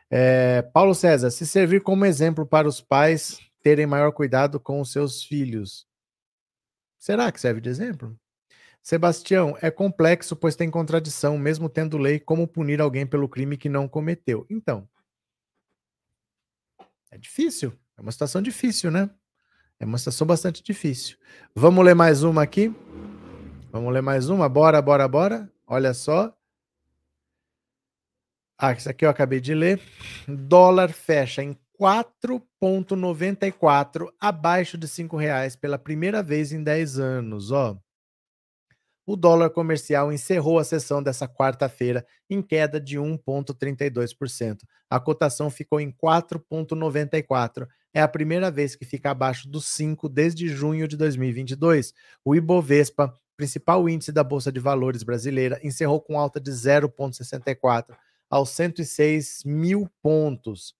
[0.09, 4.91] É, Paulo César, se servir como exemplo para os pais terem maior cuidado com os
[4.91, 5.85] seus filhos.
[6.97, 8.19] Será que serve de exemplo?
[8.81, 13.69] Sebastião, é complexo, pois tem contradição, mesmo tendo lei, como punir alguém pelo crime que
[13.69, 14.43] não cometeu.
[14.49, 14.89] Então,
[17.11, 19.07] é difícil, é uma situação difícil, né?
[19.79, 21.15] É uma situação bastante difícil.
[21.55, 22.73] Vamos ler mais uma aqui?
[23.71, 24.49] Vamos ler mais uma?
[24.49, 25.47] Bora, bora, bora.
[25.67, 26.35] Olha só.
[28.57, 29.79] Ah, isso aqui eu acabei de ler.
[30.27, 37.79] Dólar fecha em 4,94 abaixo de R$ reais pela primeira vez em 10 anos, ó
[39.05, 44.59] o dólar comercial encerrou a sessão dessa quarta-feira em queda de 1,32%.
[44.89, 47.67] A cotação ficou em 4,94.
[47.93, 51.93] É a primeira vez que fica abaixo dos 5 desde junho de 2022.
[52.23, 57.95] O Ibovespa, principal índice da Bolsa de Valores brasileira, encerrou com alta de 0,64
[58.29, 60.73] aos 106 mil pontos.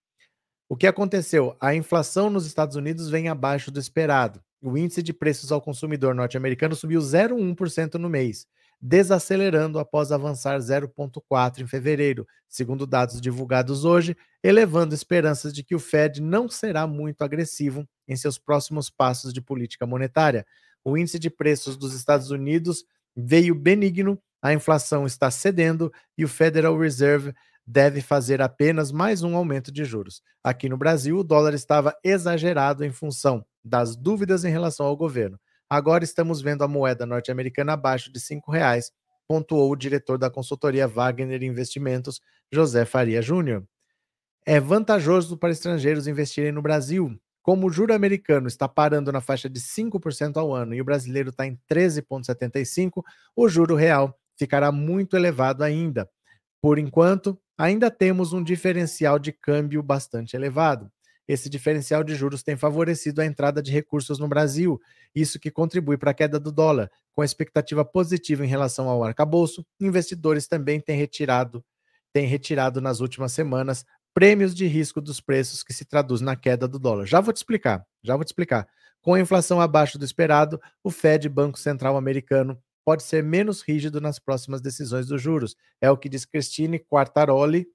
[0.70, 1.58] O que aconteceu?
[1.60, 4.42] A inflação nos Estados Unidos vem abaixo do esperado.
[4.64, 8.46] O índice de preços ao consumidor norte-americano subiu 0,1% no mês,
[8.80, 15.80] desacelerando após avançar 0,4% em fevereiro, segundo dados divulgados hoje, elevando esperanças de que o
[15.80, 20.46] Fed não será muito agressivo em seus próximos passos de política monetária.
[20.84, 22.86] O índice de preços dos Estados Unidos
[23.16, 27.34] veio benigno, a inflação está cedendo e o Federal Reserve
[27.66, 30.22] deve fazer apenas mais um aumento de juros.
[30.44, 35.40] Aqui no Brasil, o dólar estava exagerado em função das dúvidas em relação ao governo.
[35.70, 38.92] Agora estamos vendo a moeda norte-americana abaixo de R$ reais,
[39.28, 42.20] pontuou o diretor da consultoria Wagner Investimentos,
[42.52, 43.64] José Faria Júnior.
[44.46, 47.18] É vantajoso para estrangeiros investirem no Brasil.
[47.42, 51.30] Como o juro americano está parando na faixa de 5% ao ano e o brasileiro
[51.30, 53.02] está em 13,75%,
[53.36, 56.10] o juro real ficará muito elevado ainda.
[56.62, 60.92] Por enquanto, ainda temos um diferencial de câmbio bastante elevado.
[61.32, 64.78] Esse diferencial de juros tem favorecido a entrada de recursos no Brasil,
[65.16, 66.92] isso que contribui para a queda do dólar.
[67.14, 71.64] Com expectativa positiva em relação ao arcabouço, investidores também têm retirado,
[72.12, 76.68] têm retirado nas últimas semanas prêmios de risco dos preços que se traduz na queda
[76.68, 77.06] do dólar.
[77.06, 78.68] Já vou te explicar, já vou te explicar.
[79.02, 84.02] Com a inflação abaixo do esperado, o Fed, Banco Central Americano, pode ser menos rígido
[84.02, 85.56] nas próximas decisões dos juros.
[85.80, 87.68] É o que diz Christine Quartaroli,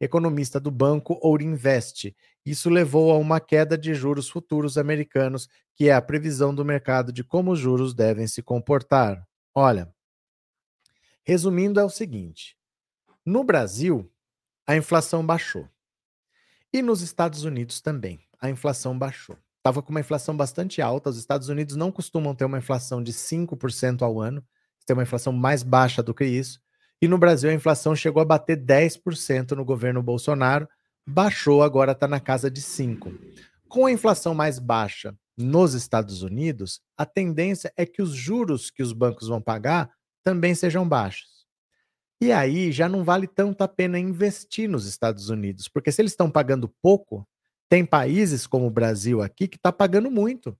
[0.00, 2.14] economista do banco Ourinvest.
[2.44, 7.12] Isso levou a uma queda de juros futuros americanos, que é a previsão do mercado
[7.12, 9.26] de como os juros devem se comportar.
[9.54, 9.92] Olha,
[11.22, 12.56] resumindo, é o seguinte:
[13.24, 14.10] no Brasil,
[14.66, 15.68] a inflação baixou.
[16.72, 19.38] E nos Estados Unidos também, a inflação baixou.
[19.58, 21.08] Estava com uma inflação bastante alta.
[21.08, 24.44] Os Estados Unidos não costumam ter uma inflação de 5% ao ano,
[24.84, 26.60] tem uma inflação mais baixa do que isso.
[27.04, 30.66] E no Brasil a inflação chegou a bater 10% no governo Bolsonaro,
[31.06, 33.14] baixou, agora está na casa de 5%.
[33.68, 38.82] Com a inflação mais baixa nos Estados Unidos, a tendência é que os juros que
[38.82, 39.90] os bancos vão pagar
[40.22, 41.28] também sejam baixos.
[42.22, 46.12] E aí já não vale tanto a pena investir nos Estados Unidos, porque se eles
[46.12, 47.28] estão pagando pouco,
[47.68, 50.58] tem países como o Brasil aqui que está pagando muito.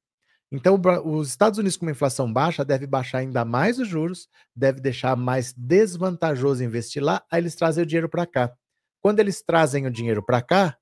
[0.55, 4.81] Então, os Estados Unidos com uma inflação baixa deve baixar ainda mais os juros, deve
[4.81, 8.57] deixar mais desvantajoso investir lá, aí eles trazem o dinheiro para cá.
[9.03, 10.79] Quando eles trazem o dinheiro para cá,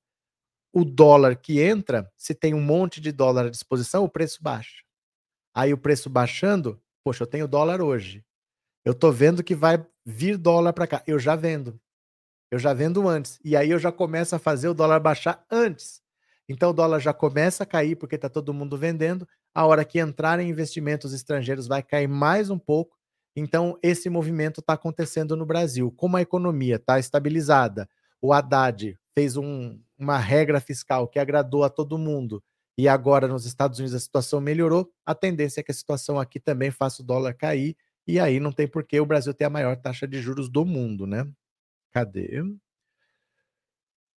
[0.75, 4.83] o dólar que entra, se tem um monte de dólar à disposição, o preço baixa.
[5.55, 8.23] Aí o preço baixando, poxa, eu tenho dólar hoje.
[8.85, 11.03] Eu tô vendo que vai vir dólar para cá.
[11.07, 11.81] Eu já vendo.
[12.51, 13.41] Eu já vendo antes.
[13.43, 16.03] E aí eu já começo a fazer o dólar baixar antes.
[16.47, 19.27] Então o dólar já começa a cair porque está todo mundo vendendo.
[19.55, 22.97] A hora que entrarem investimentos estrangeiros vai cair mais um pouco.
[23.35, 25.91] Então esse movimento está acontecendo no Brasil.
[25.91, 27.89] Como a economia está estabilizada,
[28.21, 32.43] o Haddad fez um, uma regra fiscal que agradou a todo mundo
[32.77, 36.41] e agora nos Estados Unidos a situação melhorou, a tendência é que a situação aqui
[36.41, 37.77] também faça o dólar cair
[38.07, 40.65] e aí não tem por que o Brasil ter a maior taxa de juros do
[40.65, 41.29] mundo, né?
[41.93, 42.43] Cadê?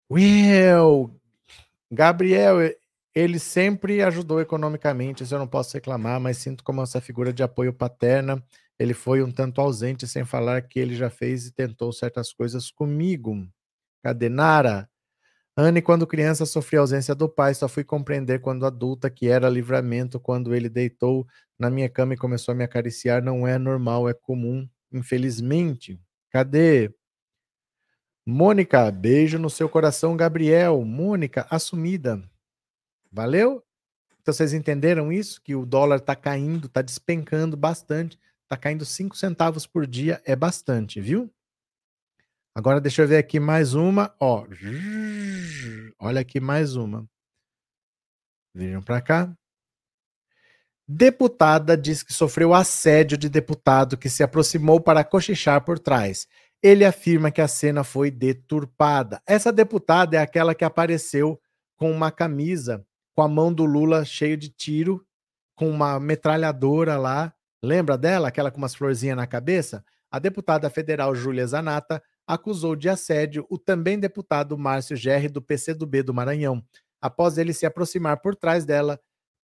[0.10, 1.20] Will,
[1.92, 2.58] Gabriel,
[3.16, 7.44] ele sempre ajudou economicamente, isso eu não posso reclamar, mas sinto como essa figura de
[7.44, 8.44] apoio paterna,
[8.80, 12.72] ele foi um tanto ausente, sem falar que ele já fez e tentou certas coisas
[12.72, 13.48] comigo.
[14.04, 14.90] Cadê Nara?
[15.56, 19.50] Anne, quando criança, sofri a ausência do pai, só fui compreender quando adulta que era
[19.50, 21.28] livramento quando ele deitou
[21.60, 23.24] na minha cama e começou a me acariciar.
[23.24, 26.00] Não é normal, é comum, infelizmente.
[26.32, 26.92] Cadê?
[28.26, 30.84] Mônica, beijo no seu coração, Gabriel.
[30.84, 32.24] Mônica, assumida.
[33.14, 33.64] Valeu?
[34.20, 35.40] Então vocês entenderam isso?
[35.40, 38.18] Que o dólar está caindo, está despencando bastante.
[38.42, 41.32] Está caindo 5 centavos por dia, é bastante, viu?
[42.56, 44.16] Agora deixa eu ver aqui mais uma.
[44.20, 44.48] Ó,
[46.00, 47.08] olha aqui mais uma.
[48.54, 49.38] Vejam para cá.
[50.88, 56.28] Deputada diz que sofreu assédio de deputado que se aproximou para cochichar por trás.
[56.62, 59.22] Ele afirma que a cena foi deturpada.
[59.26, 61.40] Essa deputada é aquela que apareceu
[61.76, 62.86] com uma camisa
[63.16, 65.06] com a mão do Lula cheio de tiro,
[65.56, 67.34] com uma metralhadora lá.
[67.64, 69.84] Lembra dela, aquela com umas florzinhas na cabeça?
[70.12, 76.04] A deputada federal Júlia Zanata acusou de assédio o também deputado Márcio Gerri do PCdoB
[76.04, 76.64] do Maranhão,
[77.02, 79.00] após ele se aproximar por trás dela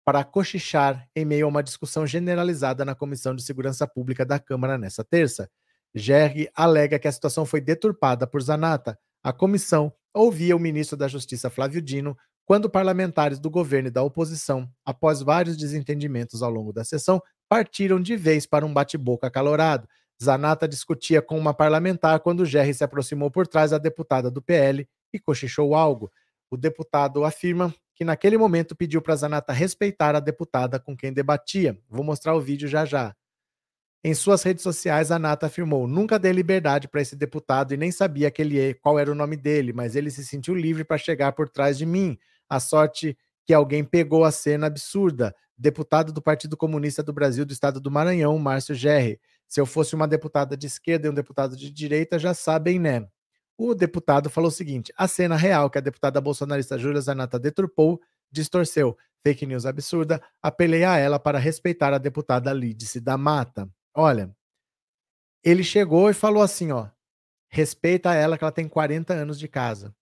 [0.06, 4.78] para cochichar em meio a uma discussão generalizada na Comissão de Segurança Pública da Câmara
[4.78, 5.50] nessa terça.
[5.94, 8.98] Gerri alega que a situação foi deturpada por Zanata.
[9.24, 12.18] A comissão ouvia o ministro da Justiça Flávio Dino
[12.50, 18.02] quando parlamentares do governo e da oposição, após vários desentendimentos ao longo da sessão, partiram
[18.02, 19.88] de vez para um bate-boca acalorado.
[20.20, 24.90] Zanata discutia com uma parlamentar quando Gerri se aproximou por trás da deputada do PL
[25.14, 26.12] e cochichou algo.
[26.50, 31.80] O deputado afirma que naquele momento pediu para Zanata respeitar a deputada com quem debatia.
[31.88, 33.16] Vou mostrar o vídeo já já.
[34.04, 37.92] Em suas redes sociais, a Nata afirmou: nunca dei liberdade para esse deputado e nem
[37.92, 41.48] sabia ele, qual era o nome dele, mas ele se sentiu livre para chegar por
[41.48, 42.18] trás de mim.
[42.50, 45.36] A sorte que alguém pegou a cena absurda.
[45.58, 49.20] Deputado do Partido Comunista do Brasil do Estado do Maranhão, Márcio Gerri.
[49.48, 53.08] Se eu fosse uma deputada de esquerda e um deputado de direita, já sabem, né?
[53.58, 58.00] O deputado falou o seguinte: a cena real que a deputada bolsonarista Júlia Zanata deturpou,
[58.32, 58.98] distorceu.
[59.22, 60.22] Fake news absurda.
[60.42, 63.70] Apelei a ela para respeitar a deputada Lídice da Mata.
[63.94, 64.34] Olha,
[65.44, 66.88] ele chegou e falou assim, ó,
[67.50, 69.94] respeita ela que ela tem 40 anos de casa.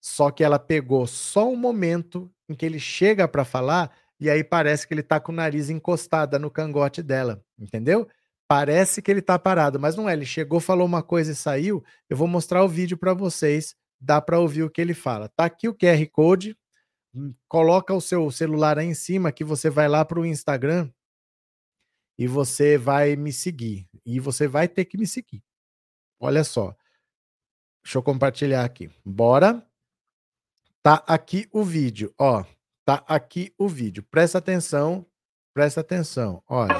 [0.00, 4.44] Só que ela pegou só um momento em que ele chega para falar e aí
[4.44, 8.08] parece que ele tá com o nariz encostado no cangote dela, entendeu?
[8.46, 10.12] Parece que ele tá parado, mas não é.
[10.12, 11.82] Ele chegou, falou uma coisa e saiu.
[12.08, 15.28] Eu vou mostrar o vídeo para vocês, dá para ouvir o que ele fala.
[15.28, 16.56] Tá aqui o QR Code.
[17.14, 20.90] Hum, coloca o seu celular aí em cima que você vai lá para o Instagram
[22.18, 23.88] e você vai me seguir.
[24.04, 25.42] E você vai ter que me seguir.
[26.20, 26.76] Olha só.
[27.82, 28.90] Deixa eu compartilhar aqui.
[29.04, 29.66] Bora.
[30.82, 32.42] Tá aqui o vídeo, ó.
[32.86, 34.02] Tá aqui o vídeo.
[34.10, 35.04] Presta atenção,
[35.52, 36.42] presta atenção.
[36.48, 36.74] Olha.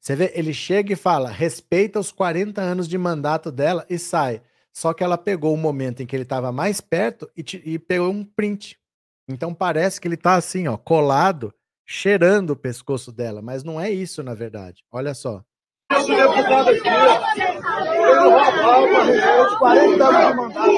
[0.00, 4.40] Você vê, ele chega e fala, respeita os 40 anos de mandato dela e sai.
[4.76, 7.78] Só que ela pegou o momento em que ele estava mais perto e, te, e,
[7.78, 8.78] pegou um print.
[9.26, 11.50] Então parece que ele está assim, ó, colado,
[11.86, 14.84] cheirando o pescoço dela, mas não é isso na verdade.
[14.92, 15.42] Olha só.
[15.90, 20.70] Esse deputado aqui, ele roubava os 40 anos de mandato.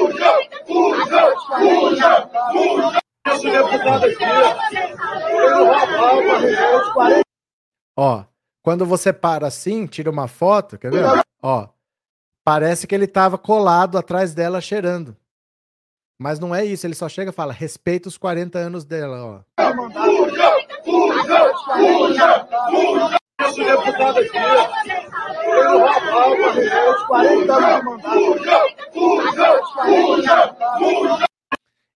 [3.27, 4.25] Esse deputado aqui,
[5.29, 7.25] ele roubava os 40
[7.97, 8.25] Ó,
[8.63, 11.03] quando você para assim, tira uma foto, quer ver?
[11.43, 11.67] Ó,
[12.49, 15.15] parece que ele estava colado atrás dela cheirando.
[16.19, 19.43] Mas não é isso, ele só chega e fala: respeita os 40 anos dela, ó.
[23.47, 28.09] Esse deputado aqui, ele roubava os 40 anos de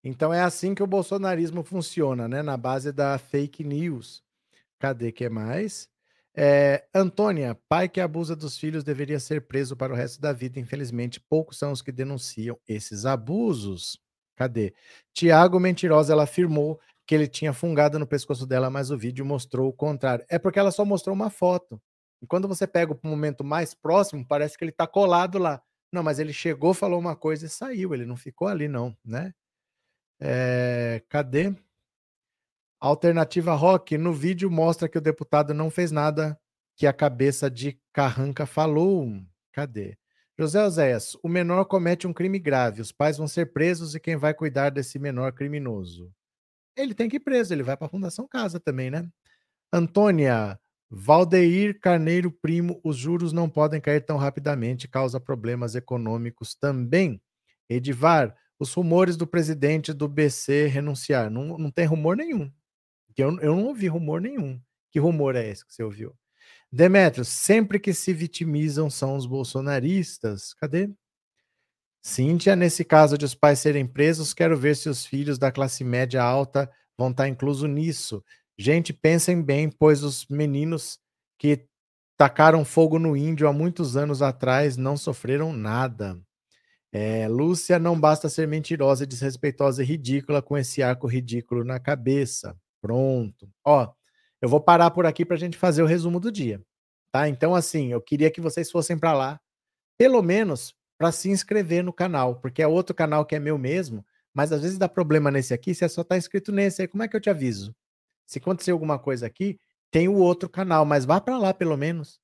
[0.05, 2.43] Então é assim que o bolsonarismo funciona, né?
[2.43, 4.23] Na base da fake news.
[4.79, 5.89] Cadê que é mais?
[6.35, 10.59] É, Antônia, pai que abusa dos filhos deveria ser preso para o resto da vida.
[10.59, 13.99] Infelizmente, poucos são os que denunciam esses abusos.
[14.37, 14.75] Cadê?
[15.15, 19.69] Tiago Mentirosa, ela afirmou que ele tinha fungado no pescoço dela, mas o vídeo mostrou
[19.69, 20.25] o contrário.
[20.31, 21.81] É porque ela só mostrou uma foto.
[22.23, 25.61] E quando você pega o momento mais próximo, parece que ele está colado lá.
[25.93, 27.93] Não, mas ele chegou, falou uma coisa e saiu.
[27.93, 29.35] Ele não ficou ali, não, né?
[30.21, 31.55] É, cadê?
[32.85, 36.37] Alternativa Rock, no vídeo mostra que o deputado não fez nada
[36.77, 39.09] que a cabeça de Carranca falou.
[39.53, 39.97] Cadê?
[40.37, 44.17] José Oséias, o menor comete um crime grave, os pais vão ser presos e quem
[44.17, 46.13] vai cuidar desse menor criminoso?
[46.77, 49.09] Ele tem que ir preso, ele vai para a Fundação Casa também, né?
[49.73, 50.59] Antônia,
[50.91, 57.23] Valdeir Carneiro Primo, os juros não podem cair tão rapidamente, causa problemas econômicos também.
[57.71, 61.31] Edivar, os rumores do presidente do BC renunciar.
[61.31, 62.51] Não, não tem rumor nenhum.
[63.17, 64.61] Eu, eu não ouvi rumor nenhum.
[64.91, 66.15] Que rumor é esse que você ouviu?
[66.71, 70.55] Demetrio, sempre que se vitimizam são os bolsonaristas.
[70.55, 70.91] Cadê?
[72.03, 75.85] Cíntia, nesse caso de os pais serem presos, quero ver se os filhos da classe
[75.85, 78.25] média alta vão estar incluso nisso.
[78.59, 80.99] Gente, pensem bem, pois os meninos
[81.39, 81.67] que
[82.17, 86.21] tacaram fogo no índio há muitos anos atrás não sofreram nada.
[86.93, 92.57] É, Lúcia, não basta ser mentirosa, desrespeitosa e ridícula com esse arco ridículo na cabeça.
[92.83, 93.49] Pronto.
[93.65, 93.91] Ó,
[94.43, 96.61] eu vou parar por aqui para a gente fazer o resumo do dia.
[97.13, 97.29] Tá?
[97.29, 99.41] Então, assim, eu queria que vocês fossem para lá,
[99.97, 104.05] pelo menos para se inscrever no canal, porque é outro canal que é meu mesmo,
[104.35, 107.09] mas às vezes dá problema nesse aqui, você só tá inscrito nesse aí, como é
[107.09, 107.75] que eu te aviso?
[108.27, 109.59] Se acontecer alguma coisa aqui,
[109.91, 112.19] tem o outro canal, mas vá para lá pelo menos.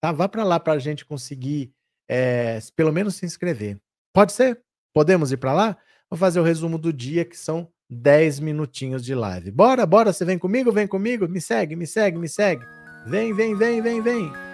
[0.00, 0.10] Tá?
[0.12, 1.72] Vá para lá para a gente conseguir,
[2.08, 3.78] é, pelo menos se inscrever.
[4.12, 4.62] Pode ser?
[4.92, 5.78] Podemos ir para lá?
[6.08, 9.50] Vou fazer o resumo do dia, que são 10 minutinhos de live.
[9.50, 10.72] Bora, bora, você vem comigo?
[10.72, 11.28] Vem comigo?
[11.28, 12.64] Me segue, me segue, me segue.
[13.06, 14.51] Vem, vem, vem, vem, vem.